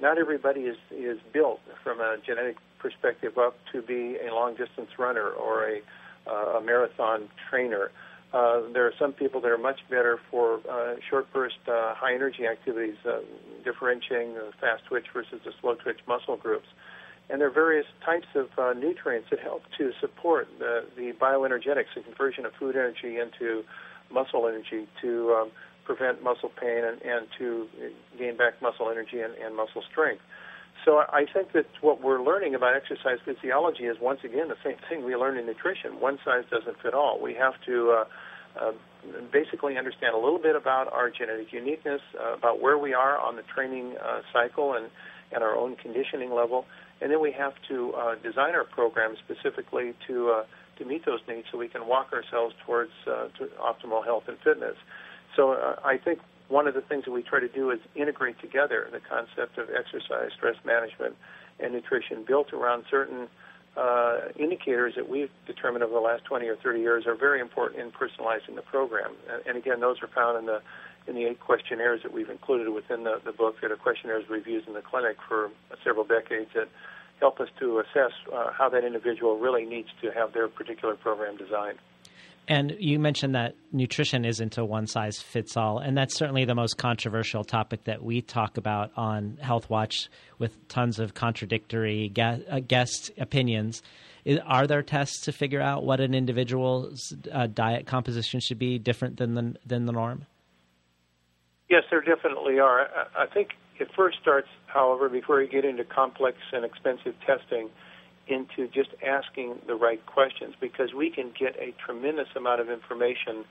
Not 0.00 0.18
everybody 0.18 0.62
is 0.62 0.76
is 0.90 1.18
built 1.32 1.60
from 1.82 2.00
a 2.00 2.16
genetic 2.26 2.56
perspective 2.78 3.38
up 3.38 3.56
to 3.72 3.80
be 3.80 4.18
a 4.18 4.34
long 4.34 4.56
distance 4.56 4.90
runner 4.98 5.30
or 5.30 5.68
a, 5.68 5.80
uh, 6.26 6.58
a 6.58 6.60
marathon 6.60 7.28
trainer. 7.48 7.90
Uh, 8.32 8.62
there 8.72 8.86
are 8.86 8.94
some 8.98 9.12
people 9.12 9.40
that 9.42 9.50
are 9.50 9.58
much 9.58 9.80
better 9.90 10.18
for 10.30 10.60
uh, 10.70 10.94
short 11.08 11.30
burst, 11.32 11.56
uh, 11.68 11.94
high 11.94 12.14
energy 12.14 12.46
activities, 12.46 12.96
uh, 13.04 13.20
differentiating 13.62 14.34
the 14.34 14.50
fast 14.58 14.82
twitch 14.88 15.06
versus 15.12 15.40
the 15.44 15.52
slow 15.60 15.74
twitch 15.74 15.98
muscle 16.08 16.36
groups. 16.36 16.66
And 17.28 17.40
there 17.40 17.48
are 17.48 17.52
various 17.52 17.86
types 18.04 18.26
of 18.34 18.48
uh, 18.58 18.72
nutrients 18.72 19.28
that 19.30 19.40
help 19.40 19.62
to 19.78 19.92
support 20.00 20.48
the, 20.58 20.84
the 20.96 21.12
bioenergetics, 21.12 21.94
the 21.94 22.00
conversion 22.00 22.46
of 22.46 22.52
food 22.58 22.74
energy 22.74 23.18
into 23.18 23.64
muscle 24.10 24.48
energy 24.48 24.88
to 25.02 25.32
um, 25.32 25.50
prevent 25.84 26.22
muscle 26.22 26.50
pain 26.60 26.84
and, 26.84 27.02
and 27.02 27.26
to 27.38 27.68
gain 28.18 28.36
back 28.36 28.60
muscle 28.62 28.90
energy 28.90 29.20
and, 29.20 29.34
and 29.34 29.54
muscle 29.56 29.82
strength. 29.90 30.22
So 30.84 30.98
I 30.98 31.26
think 31.32 31.52
that 31.52 31.66
what 31.80 32.02
we're 32.02 32.22
learning 32.22 32.54
about 32.54 32.74
exercise 32.74 33.18
physiology 33.24 33.84
is 33.84 33.96
once 34.00 34.20
again 34.24 34.48
the 34.48 34.56
same 34.64 34.76
thing 34.88 35.04
we 35.04 35.14
learn 35.14 35.38
in 35.38 35.46
nutrition. 35.46 36.00
One 36.00 36.18
size 36.24 36.44
doesn't 36.50 36.80
fit 36.82 36.92
all. 36.92 37.20
We 37.20 37.34
have 37.34 37.54
to 37.66 37.90
uh, 37.90 38.04
uh, 38.60 38.72
basically 39.32 39.78
understand 39.78 40.14
a 40.14 40.18
little 40.18 40.38
bit 40.38 40.56
about 40.56 40.92
our 40.92 41.08
genetic 41.08 41.52
uniqueness, 41.52 42.00
uh, 42.20 42.34
about 42.34 42.60
where 42.60 42.78
we 42.78 42.94
are 42.94 43.18
on 43.18 43.36
the 43.36 43.42
training 43.42 43.96
uh, 44.02 44.22
cycle 44.32 44.74
and, 44.74 44.86
and 45.32 45.42
our 45.42 45.56
own 45.56 45.76
conditioning 45.76 46.32
level, 46.32 46.66
and 47.00 47.10
then 47.10 47.20
we 47.20 47.32
have 47.32 47.54
to 47.68 47.92
uh, 47.94 48.14
design 48.16 48.54
our 48.54 48.64
program 48.64 49.14
specifically 49.24 49.94
to 50.06 50.30
uh, 50.30 50.44
to 50.78 50.84
meet 50.84 51.04
those 51.04 51.20
needs 51.28 51.46
so 51.52 51.58
we 51.58 51.68
can 51.68 51.86
walk 51.86 52.12
ourselves 52.12 52.54
towards 52.64 52.90
to 53.04 53.46
optimal 53.60 54.02
health 54.04 54.24
and 54.26 54.38
fitness. 54.38 54.76
So 55.36 55.52
I 55.84 55.98
think 55.98 56.18
one 56.52 56.68
of 56.68 56.74
the 56.74 56.82
things 56.82 57.06
that 57.06 57.12
we 57.12 57.22
try 57.22 57.40
to 57.40 57.48
do 57.48 57.70
is 57.70 57.80
integrate 57.94 58.38
together 58.38 58.86
the 58.92 59.00
concept 59.00 59.56
of 59.56 59.68
exercise, 59.70 60.30
stress 60.36 60.56
management, 60.64 61.16
and 61.58 61.72
nutrition 61.72 62.24
built 62.26 62.52
around 62.52 62.84
certain 62.90 63.26
uh, 63.74 64.28
indicators 64.38 64.92
that 64.94 65.08
we've 65.08 65.30
determined 65.46 65.82
over 65.82 65.94
the 65.94 66.00
last 66.00 66.24
20 66.24 66.46
or 66.46 66.56
30 66.56 66.80
years 66.80 67.06
are 67.06 67.14
very 67.14 67.40
important 67.40 67.80
in 67.80 67.90
personalizing 67.90 68.54
the 68.54 68.60
program. 68.60 69.12
And, 69.46 69.56
again, 69.56 69.80
those 69.80 69.96
are 70.02 70.08
found 70.08 70.38
in 70.38 70.46
the 70.46 70.60
in 71.08 71.16
the 71.16 71.24
eight 71.24 71.40
questionnaires 71.40 72.00
that 72.04 72.12
we've 72.12 72.30
included 72.30 72.70
within 72.70 73.02
the, 73.02 73.20
the 73.24 73.32
book 73.32 73.56
that 73.60 73.72
are 73.72 73.76
questionnaires 73.76 74.22
we've 74.30 74.46
used 74.46 74.68
in 74.68 74.74
the 74.74 74.82
clinic 74.82 75.16
for 75.26 75.50
several 75.82 76.04
decades 76.04 76.48
that 76.54 76.68
help 77.18 77.40
us 77.40 77.48
to 77.58 77.80
assess 77.80 78.12
uh, 78.32 78.52
how 78.52 78.68
that 78.68 78.84
individual 78.84 79.36
really 79.36 79.64
needs 79.64 79.88
to 80.00 80.12
have 80.12 80.32
their 80.32 80.46
particular 80.46 80.94
program 80.94 81.36
designed. 81.36 81.78
And 82.48 82.74
you 82.78 82.98
mentioned 82.98 83.34
that 83.36 83.54
nutrition 83.70 84.24
isn't 84.24 84.58
a 84.58 84.64
one 84.64 84.86
size 84.86 85.20
fits 85.20 85.56
all, 85.56 85.78
and 85.78 85.96
that's 85.96 86.16
certainly 86.16 86.44
the 86.44 86.54
most 86.54 86.76
controversial 86.76 87.44
topic 87.44 87.84
that 87.84 88.02
we 88.02 88.20
talk 88.20 88.56
about 88.56 88.90
on 88.96 89.38
Health 89.40 89.70
Watch 89.70 90.08
with 90.38 90.68
tons 90.68 90.98
of 90.98 91.14
contradictory 91.14 92.08
guest, 92.08 93.10
uh, 93.18 93.22
opinions. 93.22 93.82
Are 94.44 94.66
there 94.66 94.82
tests 94.82 95.24
to 95.24 95.32
figure 95.32 95.60
out 95.60 95.84
what 95.84 96.00
an 96.00 96.14
individual's 96.14 97.14
uh, 97.32 97.46
diet 97.46 97.86
composition 97.86 98.40
should 98.40 98.58
be 98.58 98.78
different 98.78 99.16
than 99.16 99.34
the, 99.34 99.56
than 99.64 99.86
the 99.86 99.92
norm? 99.92 100.26
Yes, 101.68 101.84
there 101.90 102.00
definitely 102.00 102.58
are. 102.58 102.88
I 103.16 103.26
think 103.26 103.50
it 103.78 103.88
first 103.96 104.18
starts, 104.20 104.48
however, 104.66 105.08
before 105.08 105.40
you 105.42 105.48
get 105.48 105.64
into 105.64 105.84
complex 105.84 106.36
and 106.52 106.64
expensive 106.64 107.14
testing 107.26 107.70
into 108.28 108.68
just 108.68 108.90
asking 109.04 109.58
the 109.66 109.74
right 109.74 110.04
questions 110.06 110.54
because 110.60 110.94
we 110.94 111.10
can 111.10 111.32
get 111.38 111.56
a 111.56 111.74
tremendous 111.84 112.28
amount 112.36 112.60
of 112.60 112.70
information 112.70 113.44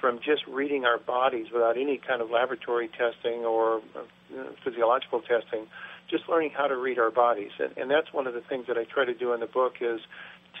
from 0.00 0.18
just 0.18 0.46
reading 0.48 0.84
our 0.84 0.98
bodies 0.98 1.46
without 1.52 1.76
any 1.76 1.98
kind 1.98 2.22
of 2.22 2.30
laboratory 2.30 2.88
testing 2.88 3.44
or 3.44 3.80
uh, 3.96 4.44
physiological 4.64 5.20
testing, 5.20 5.66
just 6.08 6.28
learning 6.28 6.50
how 6.56 6.66
to 6.66 6.76
read 6.76 6.98
our 6.98 7.10
bodies. 7.10 7.50
And, 7.58 7.76
and 7.76 7.90
that's 7.90 8.12
one 8.12 8.26
of 8.26 8.34
the 8.34 8.40
things 8.40 8.66
that 8.68 8.78
I 8.78 8.84
try 8.84 9.04
to 9.04 9.14
do 9.14 9.32
in 9.34 9.40
the 9.40 9.46
book 9.46 9.74
is 9.80 10.00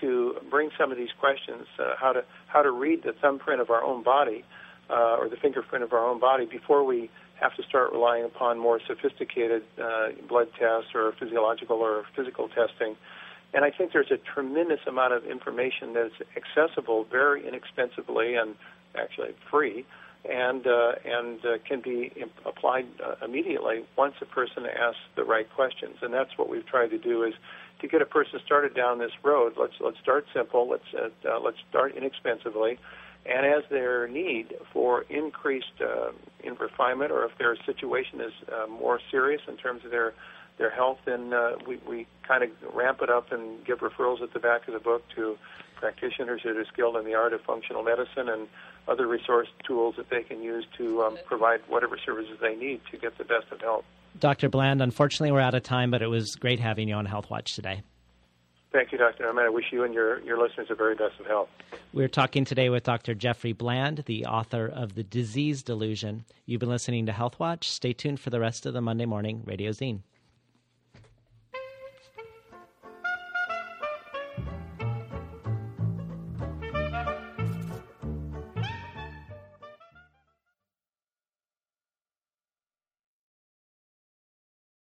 to 0.00 0.36
bring 0.50 0.70
some 0.78 0.92
of 0.92 0.98
these 0.98 1.12
questions, 1.18 1.66
uh, 1.78 1.94
how 1.98 2.12
to 2.12 2.24
how 2.46 2.62
to 2.62 2.70
read 2.70 3.02
the 3.02 3.12
thumbprint 3.12 3.60
of 3.60 3.70
our 3.70 3.82
own 3.82 4.02
body 4.02 4.44
uh, 4.90 5.16
or 5.18 5.28
the 5.28 5.36
fingerprint 5.36 5.84
of 5.84 5.92
our 5.92 6.06
own 6.06 6.20
body 6.20 6.46
before 6.46 6.84
we 6.84 7.10
have 7.40 7.54
to 7.56 7.62
start 7.62 7.92
relying 7.92 8.24
upon 8.24 8.58
more 8.58 8.80
sophisticated 8.86 9.62
uh, 9.82 10.08
blood 10.28 10.48
tests 10.58 10.90
or 10.94 11.12
physiological 11.18 11.76
or 11.76 12.04
physical 12.14 12.48
testing 12.48 12.96
and 13.52 13.64
I 13.64 13.70
think 13.70 13.92
there's 13.92 14.10
a 14.10 14.18
tremendous 14.18 14.80
amount 14.86 15.12
of 15.12 15.24
information 15.24 15.94
that's 15.94 16.14
accessible 16.36 17.04
very 17.10 17.46
inexpensively 17.46 18.34
and 18.34 18.54
actually 18.96 19.34
free, 19.50 19.84
and 20.28 20.66
uh, 20.66 20.92
and 21.04 21.44
uh, 21.44 21.58
can 21.66 21.80
be 21.80 22.12
imp- 22.16 22.32
applied 22.44 22.86
uh, 23.04 23.24
immediately 23.24 23.84
once 23.96 24.14
a 24.20 24.26
person 24.26 24.66
asks 24.66 25.00
the 25.16 25.24
right 25.24 25.48
questions. 25.54 25.96
And 26.02 26.12
that's 26.12 26.36
what 26.36 26.48
we've 26.48 26.66
tried 26.66 26.90
to 26.90 26.98
do 26.98 27.24
is 27.24 27.34
to 27.80 27.88
get 27.88 28.02
a 28.02 28.06
person 28.06 28.38
started 28.44 28.74
down 28.74 28.98
this 28.98 29.12
road. 29.22 29.54
Let's 29.58 29.74
let's 29.80 29.98
start 29.98 30.26
simple. 30.34 30.68
Let's 30.68 30.84
uh, 30.94 31.08
uh, 31.28 31.40
let's 31.40 31.58
start 31.68 31.96
inexpensively. 31.96 32.78
And 33.26 33.44
as 33.44 33.62
their 33.70 34.08
need 34.08 34.54
for 34.72 35.02
increased 35.10 35.80
uh, 35.80 36.12
in 36.42 36.54
refinement, 36.54 37.12
or 37.12 37.24
if 37.24 37.36
their 37.38 37.56
situation 37.66 38.20
is 38.20 38.32
uh, 38.50 38.66
more 38.66 38.98
serious 39.10 39.42
in 39.46 39.56
terms 39.56 39.84
of 39.84 39.90
their 39.90 40.14
their 40.60 40.70
health, 40.70 40.98
and 41.06 41.32
uh, 41.34 41.52
we, 41.66 41.78
we 41.88 42.06
kind 42.28 42.44
of 42.44 42.50
ramp 42.74 43.00
it 43.02 43.10
up 43.10 43.32
and 43.32 43.64
give 43.64 43.78
referrals 43.78 44.22
at 44.22 44.32
the 44.32 44.38
back 44.38 44.68
of 44.68 44.74
the 44.74 44.78
book 44.78 45.02
to 45.16 45.36
practitioners 45.74 46.42
that 46.44 46.56
are 46.56 46.66
skilled 46.66 46.96
in 46.96 47.04
the 47.06 47.14
art 47.14 47.32
of 47.32 47.40
functional 47.40 47.82
medicine 47.82 48.28
and 48.28 48.46
other 48.86 49.06
resource 49.08 49.48
tools 49.66 49.94
that 49.96 50.10
they 50.10 50.22
can 50.22 50.42
use 50.42 50.66
to 50.76 51.02
um, 51.02 51.16
provide 51.24 51.60
whatever 51.66 51.96
services 52.04 52.36
they 52.42 52.54
need 52.54 52.80
to 52.90 52.98
get 52.98 53.16
the 53.16 53.24
best 53.24 53.50
of 53.50 53.60
health. 53.60 53.84
Dr. 54.18 54.50
Bland, 54.50 54.82
unfortunately, 54.82 55.32
we're 55.32 55.40
out 55.40 55.54
of 55.54 55.62
time, 55.62 55.90
but 55.90 56.02
it 56.02 56.08
was 56.08 56.34
great 56.36 56.60
having 56.60 56.88
you 56.88 56.94
on 56.94 57.06
Health 57.06 57.30
Watch 57.30 57.54
today. 57.54 57.82
Thank 58.70 58.92
you, 58.92 58.98
Dr. 58.98 59.24
Norman. 59.24 59.46
I 59.46 59.48
wish 59.48 59.64
you 59.72 59.82
and 59.82 59.94
your, 59.94 60.20
your 60.20 60.38
listeners 60.38 60.68
the 60.68 60.74
very 60.74 60.94
best 60.94 61.18
of 61.18 61.26
health. 61.26 61.48
We're 61.92 62.08
talking 62.08 62.44
today 62.44 62.68
with 62.68 62.84
Dr. 62.84 63.14
Jeffrey 63.14 63.52
Bland, 63.52 64.04
the 64.06 64.26
author 64.26 64.66
of 64.66 64.94
The 64.94 65.02
Disease 65.02 65.62
Delusion. 65.62 66.24
You've 66.44 66.60
been 66.60 66.68
listening 66.68 67.06
to 67.06 67.12
Health 67.12 67.40
Watch. 67.40 67.68
Stay 67.68 67.92
tuned 67.92 68.20
for 68.20 68.30
the 68.30 68.38
rest 68.38 68.66
of 68.66 68.74
the 68.74 68.80
Monday 68.80 69.06
Morning 69.06 69.42
Radio 69.44 69.70
Zine. 69.70 70.00